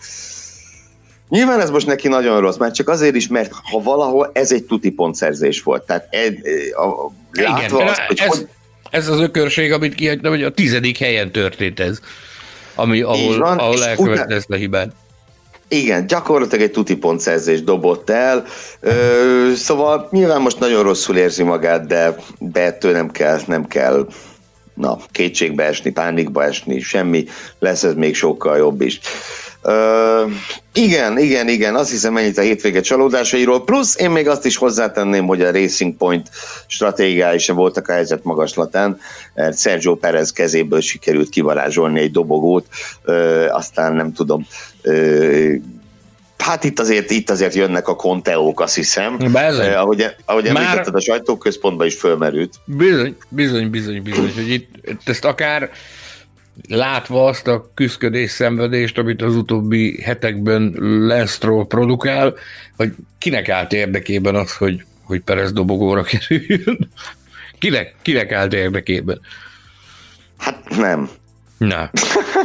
[1.32, 4.64] Nyilván ez most neki nagyon rossz, már csak azért is, mert ha valahol ez egy
[4.64, 5.86] tuti pontszerzés volt.
[5.86, 6.40] Tehát egy,
[6.74, 8.48] a, látva Igen, azt, hogy, ez, hogy...
[8.90, 12.00] ez az ökörség, amit kihagytam, hogy a tizedik helyen történt ez,
[12.76, 14.92] ami, ahol, van, ahol elkövette ezt a hibát.
[15.68, 18.46] Igen, gyakorlatilag egy tuti pontszerzés dobott el,
[18.80, 24.08] ö, szóval nyilván most nagyon rosszul érzi magát, de, de ettől nem kell, nem kell
[24.74, 27.26] na, kétségbe esni, pánikba esni, semmi,
[27.60, 29.00] lesz ez még sokkal jobb is.
[29.64, 30.32] Uh,
[30.74, 35.26] igen, igen, igen, azt hiszem ennyit a hétvége csalódásairól, plusz én még azt is hozzátenném,
[35.26, 36.30] hogy a Racing Point
[36.68, 39.00] stratégiái sem voltak a helyzet magaslatán,
[39.34, 42.66] mert Sergio Perez kezéből sikerült kivarázsolni egy dobogót,
[43.06, 44.48] uh, aztán nem tudom,
[44.84, 45.56] uh,
[46.42, 49.18] Hát itt azért, itt azért jönnek a konteók, azt hiszem.
[49.60, 50.56] Eh, ahogy, ahogy Már...
[50.56, 52.54] említetted, a sajtóközpontban is fölmerült.
[52.66, 55.70] Bizony, bizony, bizony, bizony, hogy itt, itt ezt akár
[56.68, 60.76] látva azt a küzdködés szenvedést, amit az utóbbi hetekben
[61.08, 62.34] Lesztról produkál,
[62.78, 66.90] hogy kinek állt érdekében az, hogy, hogy Perez dobogóra kerüljön?
[67.58, 69.22] Kinek, kinek állt érdekében?
[70.38, 71.10] Hát nem.
[71.58, 71.92] Na.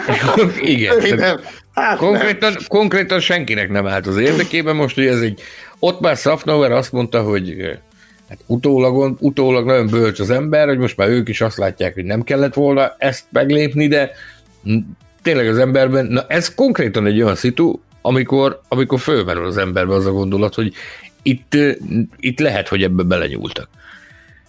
[0.60, 1.16] Igen.
[1.16, 1.40] Nem.
[1.74, 2.62] Hát konkrétan, nem.
[2.68, 4.76] konkrétan senkinek nem állt az érdekében.
[4.76, 5.42] Most, hogy ez egy...
[5.78, 7.78] Ott már Safnauer azt mondta, hogy
[8.28, 12.04] hát utólag, utólag nagyon bölcs az ember, hogy most már ők is azt látják, hogy
[12.04, 14.10] nem kellett volna ezt meglépni, de
[15.22, 20.06] tényleg az emberben, na ez konkrétan egy olyan szitu, amikor, amikor fölmerül az emberbe az
[20.06, 20.72] a gondolat, hogy
[21.22, 21.56] itt,
[22.16, 23.68] itt lehet, hogy ebbe belenyúltak.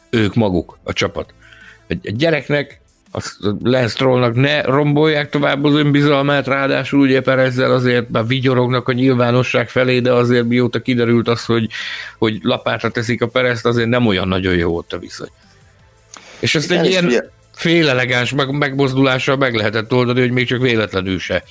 [0.10, 1.34] Ők maguk, a csapat.
[1.88, 8.28] Egy, gyereknek azt Lance Trollnak ne rombolják tovább az önbizalmát, ráadásul ugye ezzel azért már
[8.28, 11.70] vigyorognak a nyilvánosság felé, de azért mióta kiderült az, hogy,
[12.18, 15.30] hogy lapátra teszik a perezt, azért nem olyan nagyon jó ott a viszony.
[16.40, 17.22] És ezt egy ilyen ugye...
[17.52, 21.44] félelegáns meg, megmozdulással meg lehetett oldani, hogy még csak véletlenül se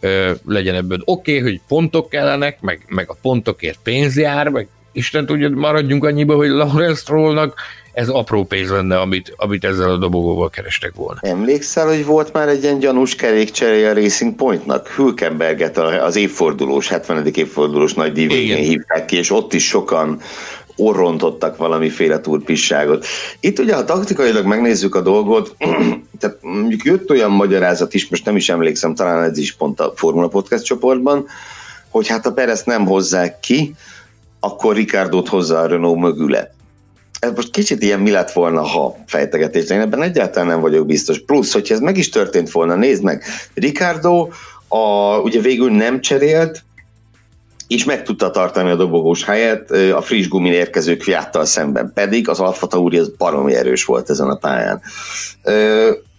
[0.00, 1.02] ö, legyen ebből.
[1.04, 6.04] Oké, okay, hogy pontok kellenek, meg, meg a pontokért pénz jár, meg Isten tudja, maradjunk
[6.04, 7.60] annyiba, hogy Lawrence Trollnak
[7.94, 11.20] ez apró pénz lenne, amit, amit ezzel a dobogóval kerestek volna.
[11.22, 14.88] Emlékszel, hogy volt már egy ilyen gyanús kerékcseréje a Racing Pointnak?
[14.88, 17.26] Hülkenberget az évfordulós, 70.
[17.26, 20.20] évfordulós nagy divégén hívták ki, és ott is sokan
[20.76, 23.06] orrontottak valamiféle turpisságot.
[23.40, 25.56] Itt ugye, ha taktikailag megnézzük a dolgot,
[26.20, 29.92] tehát mondjuk jött olyan magyarázat is, most nem is emlékszem, talán ez is pont a
[29.96, 31.26] Formula Podcast csoportban,
[31.90, 33.74] hogy hát a Perez nem hozzák ki,
[34.40, 36.54] akkor Ricardo-t hozza a Renault mögüle
[37.24, 41.24] ez most kicsit ilyen mi lett volna, ha fejtegetés, én ebben egyáltalán nem vagyok biztos.
[41.24, 43.22] Plusz, hogyha ez meg is történt volna, nézd meg,
[43.54, 44.28] Ricardo
[44.68, 46.64] a, ugye végül nem cserélt,
[47.68, 52.40] és meg tudta tartani a dobogós helyet a friss gumin érkező kviáttal szemben, pedig az
[52.40, 54.80] Alfa Tauri az baromi erős volt ezen a pályán.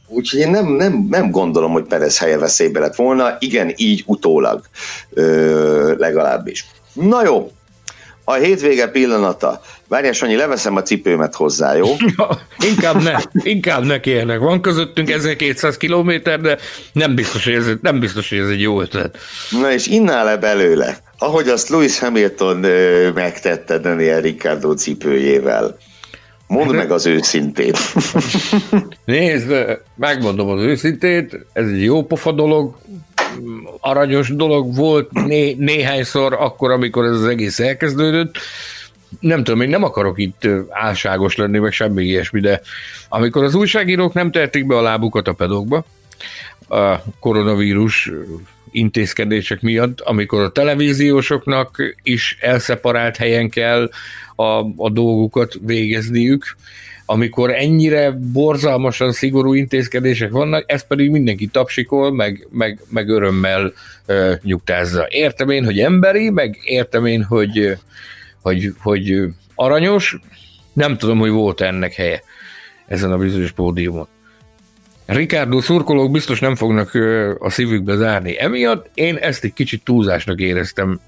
[0.08, 4.62] Úgyhogy én nem, nem, nem gondolom, hogy Perez helye veszélybe lett volna, igen, így utólag
[5.98, 6.66] legalábbis.
[6.94, 7.52] Na jó,
[8.26, 9.62] a hétvége pillanata.
[9.88, 11.88] Várjál, Sanyi, leveszem a cipőmet hozzá, jó?
[12.18, 12.30] Ja,
[12.70, 14.40] inkább ne, inkább ne kérnek.
[14.40, 16.58] Van közöttünk 1200 kilométer, de
[16.94, 19.18] nem biztos, hogy ez, nem biztos, hogy ez egy jó ötlet.
[19.50, 25.78] Na és innál le belőle, ahogy azt Lewis Hamilton ö, megtette Daniel Ricciardo cipőjével.
[26.48, 27.78] Mondd meg az őszintét.
[29.06, 29.54] Nézd,
[29.96, 32.76] megmondom az őszintét, ez egy jó pofa dolog,
[33.80, 38.38] aranyos dolog volt né- néhányszor akkor, amikor ez az egész elkezdődött.
[39.20, 42.62] Nem tudom, én nem akarok itt álságos lenni, meg semmi ilyesmi, de
[43.10, 45.86] amikor az újságírók nem tehetik be a lábukat a pedokba,
[46.70, 48.12] a koronavírus
[48.72, 53.90] intézkedések miatt, amikor a televíziósoknak is elszeparált helyen kell
[54.36, 54.44] a,
[54.78, 56.56] a dolgukat végezniük,
[57.06, 63.74] amikor ennyire borzalmasan szigorú intézkedések vannak, ez pedig mindenki tapsikol, meg, meg, meg örömmel
[64.08, 65.06] uh, nyugtázza.
[65.10, 67.78] Értem én, hogy emberi, meg értem én, hogy,
[68.42, 69.24] hogy, hogy
[69.56, 70.20] aranyos,
[70.74, 72.22] nem tudom, hogy volt ennek helye
[72.88, 74.08] ezen a bizonyos pódiumon.
[75.06, 76.94] Ricardo szurkolók biztos nem fognak
[77.40, 78.40] a szívükbe zárni.
[78.40, 81.00] Emiatt én ezt egy kicsit túlzásnak éreztem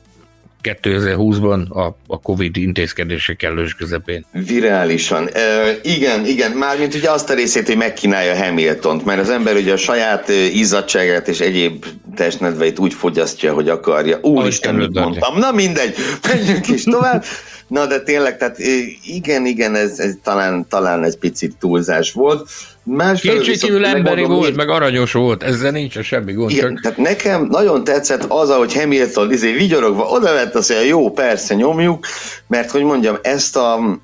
[0.83, 4.25] 2020-ban a, a Covid intézkedések kellős közepén.
[4.31, 5.29] Virálisan.
[5.33, 5.39] E,
[5.83, 9.77] igen, igen, mármint ugye azt a részét, hogy megkínálja Hamiltont, mert az ember ugye a
[9.77, 14.19] saját izzadságát és egyéb testnedveit úgy fogyasztja, hogy akarja.
[14.21, 15.37] Úristen, mit mondtam.
[15.37, 15.95] Na mindegy,
[16.27, 17.23] menjünk is tovább.
[17.67, 18.57] Na de tényleg, tehát
[19.03, 22.49] igen, igen, ez, ez talán, talán egy picit túlzás volt.
[23.21, 26.51] Kétségkívül emberi volt, meg aranyos volt, ezzel nincs a semmi gond.
[26.51, 26.81] Igen, csak...
[26.81, 31.55] tehát nekem nagyon tetszett az, ahogy Hamilton izé vigyorogva oda lett, azt mondja, jó, persze,
[31.55, 32.05] nyomjuk,
[32.47, 33.99] mert hogy mondjam, ezt a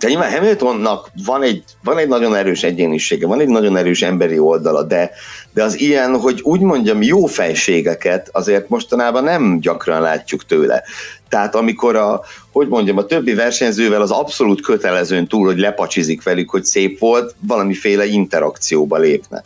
[0.00, 4.38] de nyilván Hamiltonnak van egy, van egy nagyon erős egyénisége, van egy nagyon erős emberi
[4.38, 5.10] oldala, de,
[5.54, 10.82] de az ilyen, hogy úgy mondjam, jó fejségeket azért mostanában nem gyakran látjuk tőle.
[11.30, 12.22] Tehát amikor a,
[12.52, 17.34] hogy mondjam, a többi versenyzővel az abszolút kötelezőn túl, hogy lepacsizik velük, hogy szép volt,
[17.46, 19.42] valamiféle interakcióba lépne.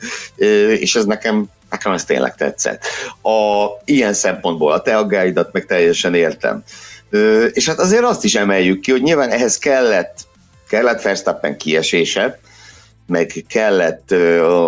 [0.79, 2.85] És ez nekem nekem ez tényleg tetszett.
[3.23, 6.63] A, ilyen szempontból a te aggáidat meg teljesen értem.
[7.53, 10.17] És hát azért azt is emeljük ki, hogy nyilván ehhez kellett
[10.69, 12.39] kellett Verstappen kiesése,
[13.07, 14.11] meg kellett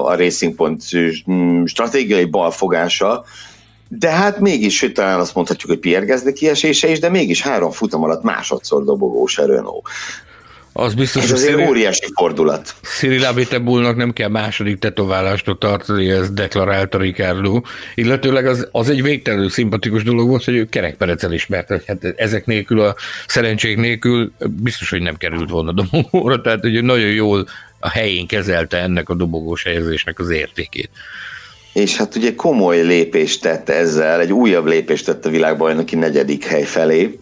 [0.05, 0.83] a Racing Point
[1.65, 3.25] stratégiai balfogása,
[3.89, 7.71] de hát mégis, hogy talán azt mondhatjuk, hogy Pierre Gasly kiesése is, de mégis három
[7.71, 9.85] futam alatt másodszor dobogós a Renault.
[10.79, 12.75] Az biztos, Ez azért Cyril, óriási fordulat.
[12.83, 17.61] Cyril Abitebulnak nem kell második tetoválástól tartani, ez deklarálta Ricardo.
[17.95, 22.47] Illetőleg az, az egy végtelenül szimpatikus dolog volt, hogy ő kerekperecel ismert, hogy hát ezek
[22.47, 22.95] nélkül, a
[23.27, 27.47] szerencsék nélkül biztos, hogy nem került volna dobogóra, tehát hogy nagyon jól
[27.81, 30.91] a helyén kezelte ennek a dobogós helyezésnek az értékét.
[31.77, 36.65] És hát ugye komoly lépést tett ezzel, egy újabb lépést tett a világbajnoki negyedik hely
[36.65, 37.19] felé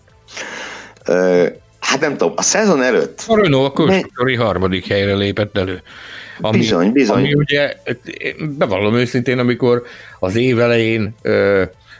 [1.81, 3.25] hát nem tudom, a szezon előtt...
[3.27, 5.83] A Renault a konstruktori harmadik helyre lépett elő.
[6.41, 7.17] Ami, bizony, bizony.
[7.17, 7.77] Ami ugye,
[8.59, 9.83] bevallom őszintén, amikor
[10.19, 11.15] az év elején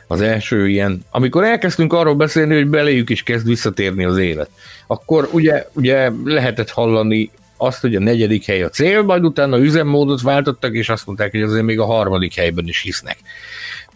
[0.07, 4.49] az első ilyen, amikor elkezdtünk arról beszélni, hogy beléjük is kezd visszatérni az élet,
[4.87, 10.21] akkor ugye, ugye lehetett hallani azt, hogy a negyedik hely a cél, majd utána üzemmódot
[10.21, 13.17] váltottak, és azt mondták, hogy azért még a harmadik helyben is hisznek.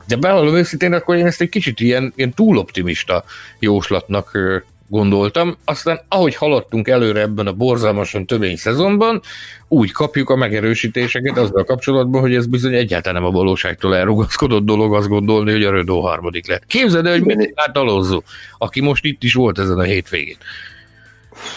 [0.08, 3.24] De bevallom őszintén, akkor én ezt egy kicsit ilyen, ilyen túloptimista
[3.60, 4.38] jóslatnak
[4.90, 9.22] gondoltam, aztán ahogy haladtunk előre ebben a borzalmasan tömény szezonban,
[9.68, 14.96] úgy kapjuk a megerősítéseket azzal kapcsolatban, hogy ez bizony egyáltalán nem a valóságtól elrugaszkodott dolog
[14.96, 16.66] azt gondolni, hogy a Renault harmadik lett.
[16.66, 18.22] Képzeld el, hogy mit lát Alonso,
[18.58, 20.38] aki most itt is volt ezen a hétvégén.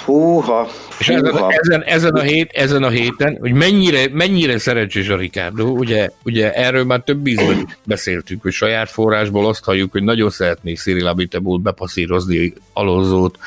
[0.05, 0.69] Húha,
[0.99, 5.65] És ezen, ezen, ezen, a hét, ezen a héten, hogy mennyire, mennyire szerencsés a Ricardo,
[5.65, 10.75] ugye, ugye erről már több ízben beszéltünk, hogy saját forrásból azt halljuk, hogy nagyon szeretné
[10.75, 13.39] Cyril Abiteboul bepasszírozni Alonzót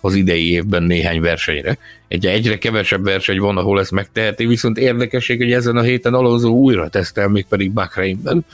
[0.00, 1.78] az idei évben néhány versenyre.
[2.08, 6.48] Egy egyre kevesebb verseny van, ahol ezt megteheti, viszont érdekesség, hogy ezen a héten Alonso
[6.48, 8.44] újra tesztel, még pedig Bakreinben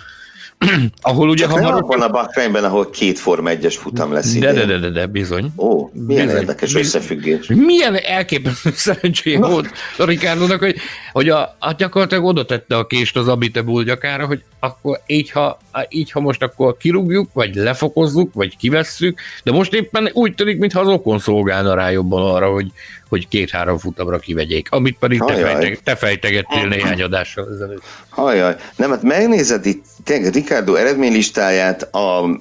[1.00, 1.82] ahol ugye Csak hamar...
[1.82, 5.52] van a Bakrányban, ahol két Form 1-es futam lesz de, de, de, de, de, bizony.
[5.56, 6.82] Ó, milyen bizony, érdekes bizony.
[6.82, 7.46] összefüggés.
[7.46, 10.76] Milyen elképesztő szerencsé volt a Ricardo-nak, hogy,
[11.12, 15.58] hogy a, a gyakorlatilag oda tette a kést az Abite gyakára, hogy akkor így ha,
[15.88, 20.80] így, ha most akkor kirúgjuk, vagy lefokozzuk, vagy kivesszük, de most éppen úgy tűnik, mintha
[20.80, 22.72] az okon szolgálna rá jobban arra, hogy,
[23.10, 27.82] hogy két-három futamra kivegyék, amit pedig te, fejteg, te fejtegettél néhány adással ezelőtt.
[28.08, 32.40] Hajjaj, nem, hát megnézed itt tényleg Ricardo eredménylistáját, a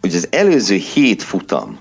[0.00, 1.78] hogy az előző hét futam,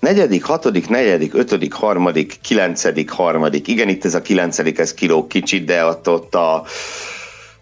[0.00, 5.64] negyedik, hatodik, negyedik, ötödik, harmadik, kilencedik, harmadik, igen, itt ez a kilencedik, ez kiló kicsit,
[5.64, 6.64] de ott, ott a,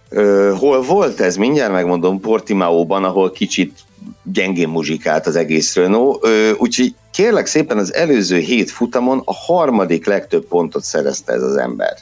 [0.09, 3.79] ö, hol volt ez, mindjárt megmondom, Portimaóban, ahol kicsit
[4.23, 6.27] gyengén muzsikált az egész Renault,
[6.59, 11.97] úgyhogy kérlek szépen az előző hét futamon a harmadik legtöbb pontot szerezte ez az ember.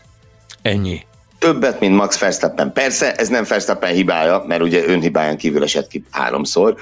[0.63, 1.07] Ennyi.
[1.39, 2.73] Többet, mint Max Verstappen.
[2.73, 6.77] Persze, ez nem Verstappen hibája, mert ugye önhibáján kívül esett ki háromszor,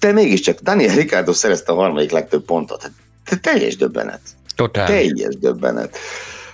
[0.00, 2.90] de mégiscsak Daniel Ricardo szerezte a harmadik legtöbb pontot.
[3.24, 4.20] Hát, teljes döbbenet.
[4.56, 4.86] Totál.
[4.86, 5.98] Teljes döbbenet.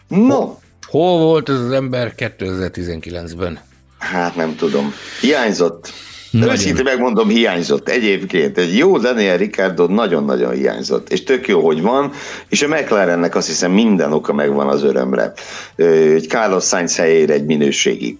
[0.08, 0.54] No.
[0.86, 3.60] Hol volt ez az ember 2019-ben?
[3.98, 4.92] Hát nem tudom.
[5.20, 5.92] Hiányzott.
[6.42, 7.88] Őszintén megmondom, hiányzott.
[7.88, 12.12] Egyébként egy jó Daniel Ricardo nagyon-nagyon hiányzott, és tök jó, hogy van,
[12.48, 15.32] és a McLarennek azt hiszem minden oka megvan az örömre.
[15.76, 18.18] Egy Carlos Sainz helyére egy minőségi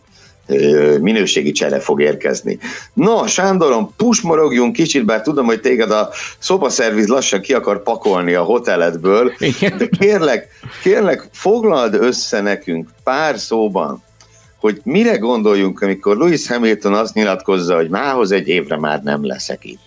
[1.00, 2.58] minőségi csere fog érkezni.
[2.92, 8.42] Na, Sándorom, pusmorogjunk kicsit, bár tudom, hogy téged a szobaszerviz lassan ki akar pakolni a
[8.42, 9.32] hoteledből,
[9.78, 10.48] de kérlek,
[10.82, 14.02] kérlek, foglald össze nekünk pár szóban,
[14.64, 19.64] hogy mire gondoljunk, amikor Louis Hamilton azt nyilatkozza, hogy mához egy évre már nem leszek
[19.64, 19.80] itt.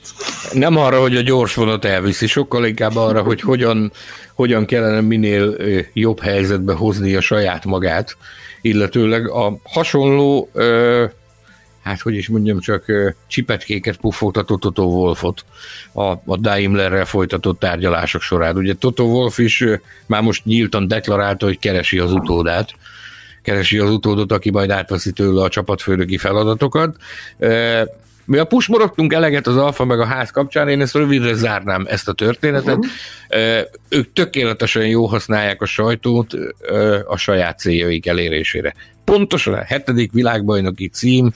[0.53, 3.91] Nem arra, hogy a gyors vonat elviszi, sokkal inkább arra, hogy hogyan,
[4.33, 5.55] hogyan kellene minél
[5.93, 8.17] jobb helyzetbe hozni a saját magát,
[8.61, 10.49] illetőleg a hasonló,
[11.83, 12.85] hát hogy is mondjam, csak
[13.27, 15.45] csipetkéket puffogtatott Toto Wolfot
[15.93, 18.57] a, a Daimlerrel folytatott tárgyalások során.
[18.57, 19.63] Ugye Toto Wolf is
[20.05, 22.73] már most nyíltan deklarálta, hogy keresi az utódát,
[23.47, 26.95] keresi az utódot, aki majd átveszi tőle a csapatfőnöki feladatokat.
[28.25, 32.07] Mi a pusmorogtunk eleget az alfa meg a ház kapcsán, én ezt rövidre zárnám ezt
[32.07, 32.77] a történetet.
[32.77, 33.61] Uh-huh.
[33.89, 36.33] Ők tökéletesen jó használják a sajtót
[37.07, 38.73] a saját céljaik elérésére.
[39.11, 41.31] Pontosan a hetedik világbajnoki cím,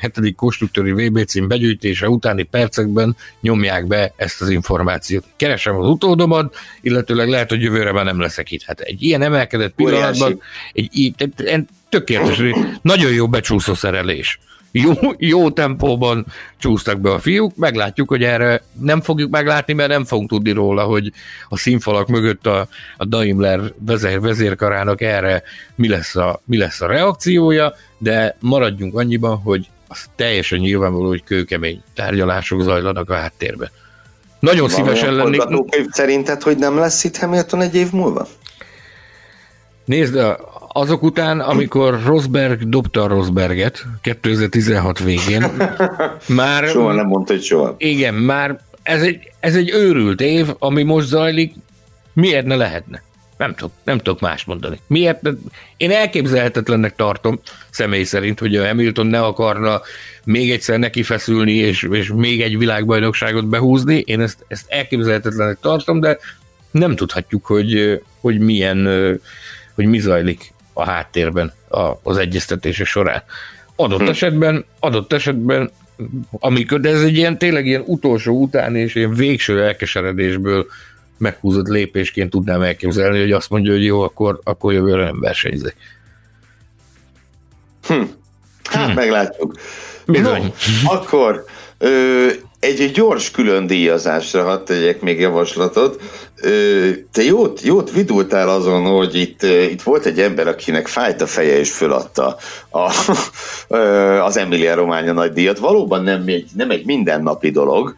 [0.00, 5.24] hetedik konstruktőri VB cím begyűjtése utáni percekben nyomják be ezt az információt.
[5.36, 8.62] Keresem az utódomat, illetőleg lehet, hogy jövőre már nem leszek itt.
[8.62, 10.40] Hát egy ilyen emelkedett pillanatban,
[10.72, 12.40] egy, egy, tökéletes,
[12.82, 14.38] nagyon jó becsúszó szerelés
[14.72, 16.26] jó, jó tempóban
[16.58, 20.82] csúsztak be a fiúk, meglátjuk, hogy erre nem fogjuk meglátni, mert nem fogunk tudni róla,
[20.82, 21.12] hogy
[21.48, 25.42] a színfalak mögött a, a Daimler vezér, vezérkarának erre
[25.74, 31.24] mi lesz, a, mi lesz a reakciója, de maradjunk annyiban, hogy az teljesen nyilvánvaló, hogy
[31.24, 33.70] kőkemény tárgyalások zajlanak a háttérben.
[34.40, 35.42] Nagyon Van szívesen lennék...
[35.90, 38.26] szerinted, hogy nem lesz itt Hamilton egy év múlva?
[39.84, 40.16] Nézd,
[40.72, 45.44] azok után, amikor Rosberg dobta a Rosberget 2016 végén,
[46.28, 46.66] már...
[46.66, 47.74] Soha nem mondta, hogy soha.
[47.78, 51.54] Igen, már ez egy, ez egy őrült év, ami most zajlik,
[52.12, 53.02] miért ne lehetne?
[53.36, 54.80] Nem tudok, nem tudok más mondani.
[54.86, 55.28] Miért?
[55.76, 57.40] Én elképzelhetetlennek tartom
[57.70, 59.80] személy szerint, hogy a Hamilton ne akarna
[60.24, 64.02] még egyszer neki feszülni, és, és még egy világbajnokságot behúzni.
[64.06, 66.18] Én ezt, ezt elképzelhetetlennek tartom, de
[66.70, 68.88] nem tudhatjuk, hogy, hogy milyen,
[69.74, 73.22] hogy mi zajlik a háttérben a, az egyeztetése során.
[73.76, 74.08] Adott hm.
[74.08, 75.70] esetben, adott esetben,
[76.30, 80.66] amikor, de ez egy ilyen tényleg ilyen utolsó után és ilyen végső elkeseredésből
[81.18, 85.74] meghúzott lépésként tudnám elképzelni, hogy azt mondja, hogy jó, akkor, akkor jövőre nem versenyzik.
[87.86, 88.02] Hm.
[88.64, 88.94] Hát hm.
[88.94, 89.54] meglátjuk.
[90.06, 90.52] Bizony.
[90.84, 91.44] No, akkor
[91.78, 92.26] ö,
[92.60, 96.02] egy gyors külön díjazásra hadd tegyek még javaslatot.
[97.12, 101.58] Te jót, jót vidultál azon, hogy itt, itt volt egy ember, akinek fájt a feje
[101.58, 102.36] és föladta
[102.70, 102.92] a,
[104.28, 105.58] az Emilia Románia nagy díjat.
[105.58, 107.96] Valóban nem egy, nem egy mindennapi dolog,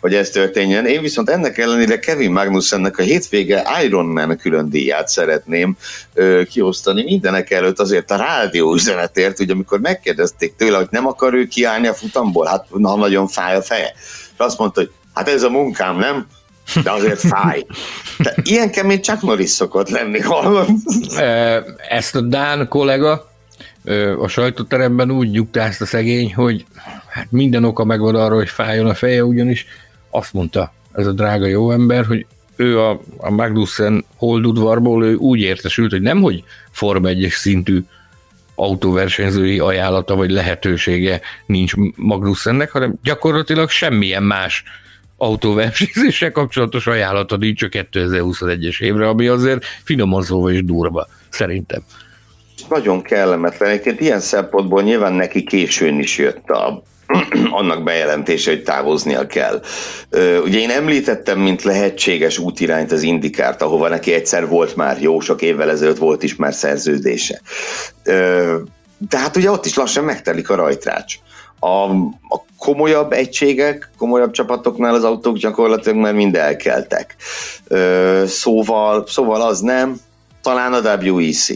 [0.00, 0.86] hogy ez történjen.
[0.86, 5.76] Én viszont ennek ellenére Kevin Magnussennek a hétvége Ironman külön díját szeretném
[6.14, 11.34] ö, kiosztani mindenek előtt azért a rádió üzenetért, hogy amikor megkérdezték tőle, hogy nem akar
[11.34, 13.92] ő kiállni a futamból, hát na, nagyon fáj a feje.
[14.32, 16.26] És azt mondta, hogy hát ez a munkám, nem?
[16.82, 17.66] De azért fáj.
[18.18, 20.82] De ilyen kemény csak Norris szokott lenni, hallom.
[21.88, 23.30] Ezt a Dán kollega
[24.18, 26.64] a sajtóteremben úgy nyugtázta szegény, hogy
[27.08, 29.66] hát minden oka megvan arra, hogy fájjon a feje, ugyanis
[30.10, 32.26] azt mondta ez a drága jó ember, hogy
[32.56, 37.80] ő a, a Magnussen holdudvarból ő úgy értesült, hogy nem, hogy Forma 1 szintű
[38.54, 44.64] autóversenyzői ajánlata vagy lehetősége nincs Magnussennek, hanem gyakorlatilag semmilyen más
[45.22, 51.82] autóversenyzéssel kapcsolatos ajánlata nincs a 2021-es évre, ami azért finoman szóval is durva, szerintem.
[52.68, 53.70] Nagyon kellemetlen.
[53.70, 56.82] Egyébként ilyen szempontból nyilván neki későn is jött a
[57.60, 59.62] annak bejelentése, hogy távoznia kell.
[60.44, 65.42] Ugye én említettem, mint lehetséges útirányt az Indikárt, ahova neki egyszer volt már, jó sok
[65.42, 67.40] évvel ezelőtt volt is már szerződése.
[69.08, 71.18] De hát ugye ott is lassan megtelik a rajtrács
[71.64, 71.90] A,
[72.28, 77.16] a komolyabb egységek, komolyabb csapatoknál az autók gyakorlatilag már mind elkeltek.
[77.66, 79.96] Ö, szóval, szóval az nem,
[80.42, 81.48] talán a WEC.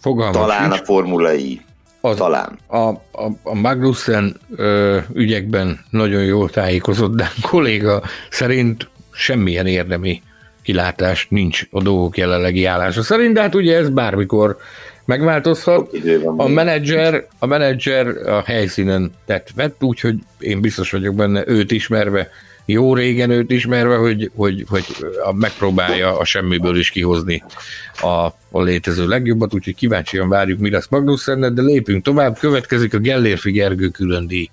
[0.00, 0.80] Fogalmam talán sincs.
[0.80, 1.60] a Formula I.
[2.00, 2.58] Az, Talán.
[2.66, 10.22] A, a, a Magnussen ö, ügyekben nagyon jól tájékozott, de kolléga szerint semmilyen érdemi
[10.62, 14.56] kilátás nincs a dolgok jelenlegi állása szerint, de hát ugye ez bármikor
[15.04, 15.90] megváltozhat.
[16.36, 22.30] A menedzser, a menedzser a helyszínen tett vett, úgyhogy én biztos vagyok benne őt ismerve,
[22.64, 24.84] jó régen őt ismerve, hogy, hogy, hogy
[25.34, 27.42] megpróbálja a semmiből is kihozni
[28.00, 32.98] a, a létező legjobbat, úgyhogy kíváncsian várjuk, mi lesz Magnussen, de lépünk tovább, következik a
[32.98, 34.50] Gellérfi Gergő külön díj.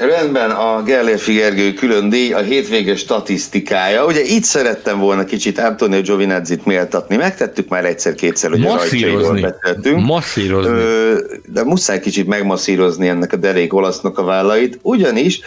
[0.00, 4.04] Rendben, a Gellérfi Gergő külön díj, a hétvége statisztikája.
[4.04, 9.42] Ugye itt szerettem volna kicsit Antonio Giovinazzi-t méltatni, megtettük már egyszer-kétszer, hogy masszírozni.
[9.42, 10.04] a beszéltünk.
[10.06, 10.72] Masszírozni.
[10.72, 15.40] Ö, de muszáj kicsit megmasszírozni ennek a derék olasznak a vállait, ugyanis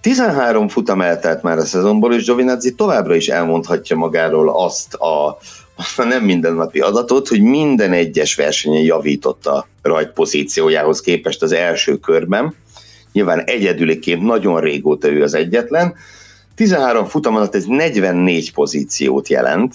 [0.00, 5.38] 13 futam eltelt már a szezonból, és Giovinazzi továbbra is elmondhatja magáról azt a,
[5.96, 12.54] nem mindennapi adatot, hogy minden egyes versenyen javított a rajtpozíciójához képest az első körben.
[13.16, 15.94] Nyilván egyedüliként nagyon régóta ő az egyetlen.
[16.54, 19.74] 13 futam alatt ez 44 pozíciót jelent,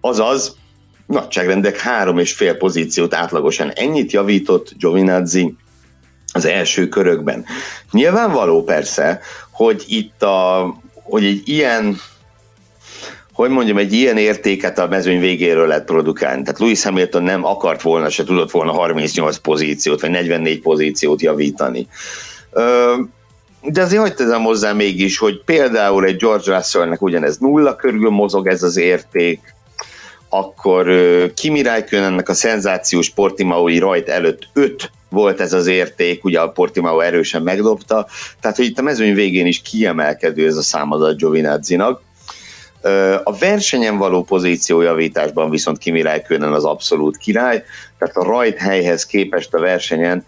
[0.00, 0.56] azaz
[1.06, 5.54] nagyságrendek három és fél pozíciót átlagosan ennyit javított Giovinazzi
[6.32, 7.44] az első körökben.
[7.90, 11.96] Nyilvánvaló persze, hogy itt a, hogy egy ilyen
[13.32, 16.42] hogy mondjam, egy ilyen értéket a mezőny végéről lehet produkálni.
[16.42, 21.86] Tehát Lewis Hamilton nem akart volna, se tudott volna 38 pozíciót, vagy 44 pozíciót javítani.
[23.62, 28.46] De azért hagyd tezem hozzá mégis, hogy például egy George Russellnek ugyanez nulla körül mozog
[28.46, 29.54] ez az érték,
[30.28, 30.86] akkor
[31.34, 37.00] Kimi Räikkönennek a szenzációs Portimaui rajt előtt 5 volt ez az érték, ugye a Portimao
[37.00, 38.06] erősen megdobta,
[38.40, 42.00] tehát hogy itt a mezőny végén is kiemelkedő ez a számadat Giovinazzi-nak.
[43.22, 47.64] A versenyen való pozíciójavításban viszont Kimi Räikkönen az abszolút király,
[47.98, 50.24] tehát a rajt helyhez képest a versenyen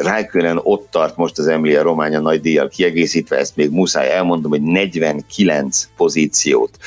[0.00, 4.62] Räikkönen ott tart most az Emilia Románia nagy díjjal kiegészítve, ezt még muszáj elmondom, hogy
[4.62, 6.78] 49 pozíciót.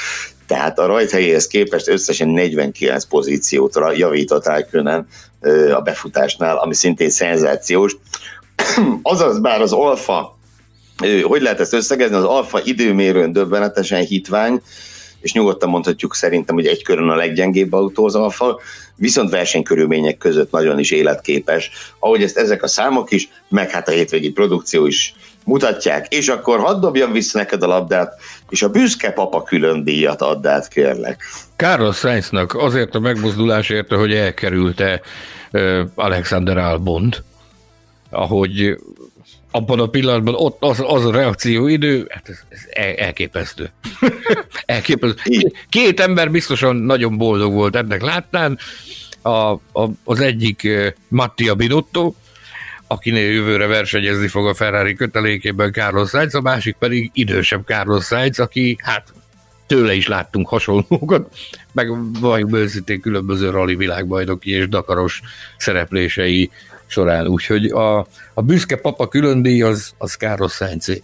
[0.47, 5.07] Tehát a rajt helyéhez képest összesen 49 pozíciót javított Räikkönen
[5.73, 7.97] a befutásnál, ami szintén szenzációs.
[9.01, 10.38] Azaz, bár az alfa,
[11.23, 14.61] hogy lehet ezt összegezni, az alfa időmérőn döbbenetesen hitvány,
[15.21, 18.59] és nyugodtan mondhatjuk szerintem, hogy egy körön a leggyengébb autó az alfa,
[18.95, 23.91] viszont versenykörülmények között nagyon is életképes, ahogy ezt ezek a számok is, meg hát a
[23.91, 25.13] hétvégi produkció is
[25.45, 28.13] mutatják, és akkor hadd dobjam vissza neked a labdát,
[28.49, 31.23] és a büszke papa külön díjat add át, kérlek.
[31.55, 35.01] Carlos Sainznak azért a megmozdulásért, hogy elkerülte
[35.95, 37.23] Alexander Albont,
[38.09, 38.77] ahogy
[39.51, 42.59] abban a pillanatban ott az, az a reakcióidő, hát ez, ez
[42.95, 43.69] elképesztő.
[44.65, 45.53] elképesztő.
[45.69, 48.57] Két ember biztosan nagyon boldog volt ennek láttán.
[49.21, 50.67] A, a, az egyik
[51.07, 52.13] Mattia Binotto,
[52.87, 58.39] akinél jövőre versenyezni fog a Ferrari kötelékében Carlos Sainz, a másik pedig idősebb Carlos Sainz,
[58.39, 59.13] aki hát
[59.67, 61.35] tőle is láttunk hasonlókat,
[61.71, 65.21] meg vagy őszintén különböző rally világbajnoki és dakaros
[65.57, 66.49] szereplései
[66.89, 67.97] során, úgyhogy a,
[68.33, 71.01] a büszke papa külön díj az, az Carlos Sainz.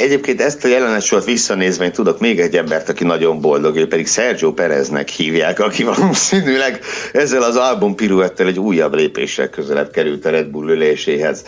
[0.00, 3.88] Egyébként ezt a jelenet sort visszanézve én tudok még egy embert, aki nagyon boldog, ő
[3.88, 6.80] pedig Sergio Pereznek hívják, aki valószínűleg
[7.12, 11.44] ezzel az album piruettel egy újabb lépéssel közelebb került a Red Bull üléséhez.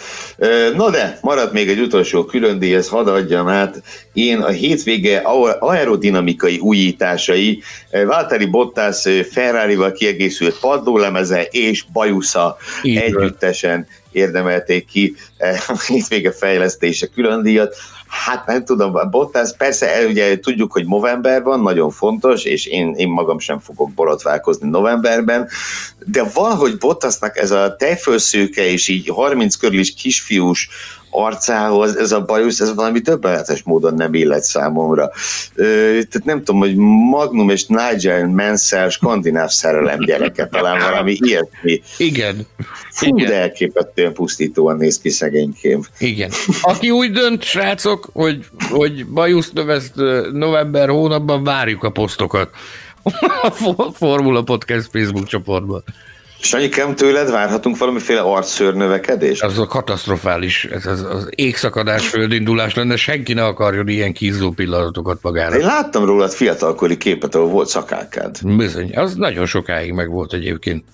[0.77, 3.83] Na de, maradt még egy utolsó külön díj, ezt hadd adjam át.
[4.13, 5.23] Én a hétvége
[5.59, 7.63] aerodinamikai újításai,
[8.07, 15.15] Valtteri Bottas Ferrari-val kiegészült padlólemeze és bajusza együttesen érdemelték ki
[15.69, 17.75] a hétvége fejlesztése külön díjat.
[18.13, 23.09] Hát nem tudom, Bottas persze ugye tudjuk, hogy november van, nagyon fontos, és én, én
[23.09, 25.49] magam sem fogok borotválkozni novemberben,
[25.99, 30.69] de valahogy Bottasnak ez a tejfölszőke és így 30 körül is kisfiús
[31.15, 35.11] arcához ez a bajusz, ez valami többenetes módon nem illet számomra.
[35.55, 36.77] Ö, tehát nem tudom, hogy
[37.11, 41.83] Magnum és Nigel Mansell skandináv szerelem gyereke, talán valami ilyesmi.
[41.97, 42.47] Igen.
[42.91, 43.31] Fú, Igen.
[43.31, 45.83] de elképesztően pusztítóan néz ki szegénykém.
[45.99, 46.31] Igen.
[46.63, 49.95] Aki úgy dönt, srácok, hogy, hogy bajusz növeszt
[50.33, 52.51] november hónapban, várjuk a posztokat
[53.77, 55.85] a Formula Podcast Facebook csoportban.
[56.43, 58.75] Sanyikám, tőled várhatunk valamiféle arcszőr
[59.41, 65.19] Ez a katasztrofális, ez az, az égszakadás földindulás lenne, senki ne akarjon ilyen kízó pillanatokat
[65.23, 65.57] magára.
[65.57, 68.57] Én láttam rólad fiatalkori képet, ahol volt szakákád.
[68.57, 70.85] Bizony, az nagyon sokáig meg volt egyébként.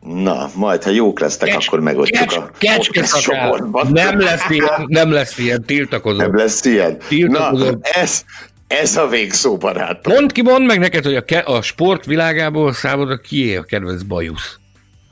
[0.00, 2.50] Na, majd, ha jók lesztek, kecs, akkor megosztjuk kecs, a
[2.90, 6.18] kecske Nem lesz ilyen, nem lesz ilyen, tiltakozom.
[6.26, 6.98] Nem lesz ilyen.
[7.08, 7.68] Tiltakozom.
[7.68, 8.24] Na, ez,
[8.66, 10.12] ez a végszó, barátom.
[10.12, 14.02] Mondd ki, mondd meg neked, hogy a, ke- a sport világából számodra kié a kedvenc
[14.02, 14.58] bajusz?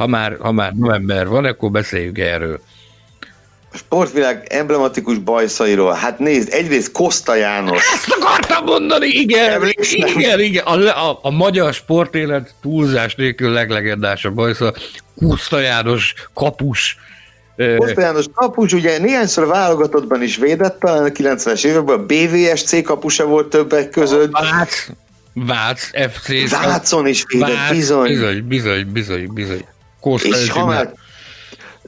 [0.02, 2.60] Ha már, ha már november van, akkor beszéljük erről.
[3.72, 5.92] A sportvilág emblematikus bajszairól.
[5.92, 7.92] Hát nézd, egyrészt Koszta János.
[7.92, 10.64] Ezt akartam mondani, igen, igen, igen.
[10.64, 14.74] A, a, a magyar sportélet túlzás nélkül leglegendásabb bajsza.
[15.18, 16.96] Koszta János, kapus,
[17.76, 23.26] Koszta János kapus, ugye néhányszor válogatottban is védett, talán a 90-es években a BVSC kapusa
[23.26, 24.30] volt többek között.
[24.30, 24.88] Vác,
[25.32, 26.50] Vác FC.
[26.50, 28.08] Vácon is védett, Vác, bizony.
[28.08, 29.64] Bizony, bizony, bizony, bizony.
[30.22, 30.92] És ha már,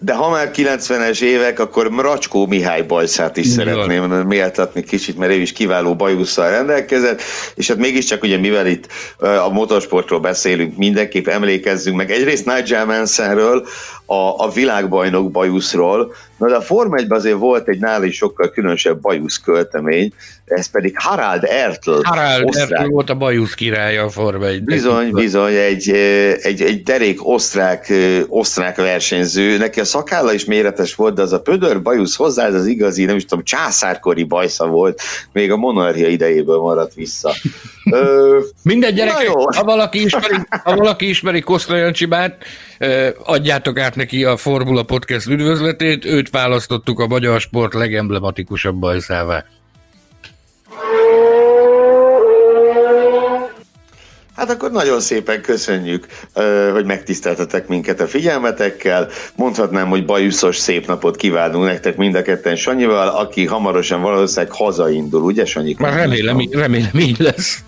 [0.01, 3.57] de ha már 90-es évek, akkor Mracskó Mihály bajszát is Igen.
[3.57, 7.23] szeretném méltatni kicsit, mert ő is kiváló bajusszal rendelkezett,
[7.55, 8.87] és hát mégiscsak ugye mivel itt
[9.19, 13.67] a motorsportról beszélünk, mindenképp emlékezzünk meg egyrészt Nigel Mansonről,
[14.07, 18.51] a, a világbajnok bajuszról, Na de a Form 1 azért volt egy nála is sokkal
[18.51, 20.13] különösebb bajusz költemény,
[20.45, 21.91] ez pedig Harald Ertl.
[22.03, 22.71] Harald osztrák.
[22.71, 25.91] Ertl volt a bajusz királya a Form 1 Bizony, bizony, egy,
[26.43, 27.93] egy, egy derék osztrák,
[28.29, 29.57] osztrák versenyző.
[29.57, 33.05] Neki a szakálla is méretes volt, de az a pödör bajusz hozzá, ez az igazi,
[33.05, 35.01] nem is tudom, császárkori bajsza volt,
[35.33, 37.33] még a monarchia idejéből maradt vissza.
[37.91, 42.45] Ö, Minden gyerek, ha valaki ismeri, ha valaki ismeri Koszta Jancsibát,
[43.25, 49.45] adjátok át neki a Formula Podcast üdvözletét, őt választottuk a magyar sport legemblematikusabb bajszává.
[54.37, 56.07] Hát akkor nagyon szépen köszönjük,
[56.73, 59.09] hogy megtiszteltetek minket a figyelmetekkel.
[59.37, 65.23] Mondhatnám, hogy bajuszos szép napot kívánunk nektek mind a ketten Sanyival, aki hamarosan valószínűleg hazaindul,
[65.23, 65.75] ugye Sanyi?
[65.79, 67.59] Már remélem, remélem így lesz.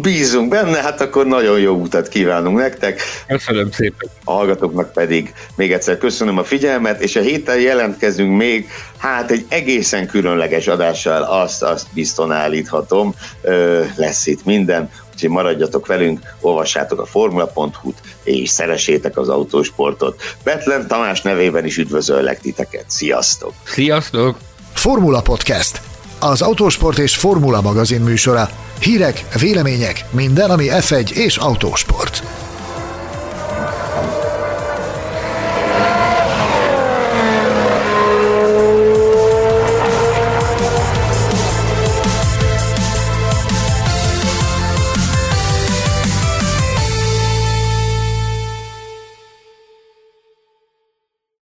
[0.00, 3.00] Bízunk benne, hát akkor nagyon jó utat kívánunk nektek.
[3.26, 4.08] Köszönöm szépen.
[4.24, 9.46] A hallgatóknak pedig még egyszer köszönöm a figyelmet, és a héten jelentkezünk még, hát egy
[9.48, 17.00] egészen különleges adással, azt, azt bizton állíthatom, Ö, lesz itt minden, úgyhogy maradjatok velünk, olvassátok
[17.00, 20.22] a formula.hu-t, és szeressétek az autósportot.
[20.44, 22.84] Betlen Tamás nevében is üdvözöllek titeket.
[22.86, 23.52] Sziasztok!
[23.64, 24.36] Sziasztok!
[24.72, 25.80] Formula Podcast
[26.26, 28.48] az Autósport és Formula magazin műsora.
[28.80, 32.22] Hírek, vélemények, minden, ami F1 és autósport.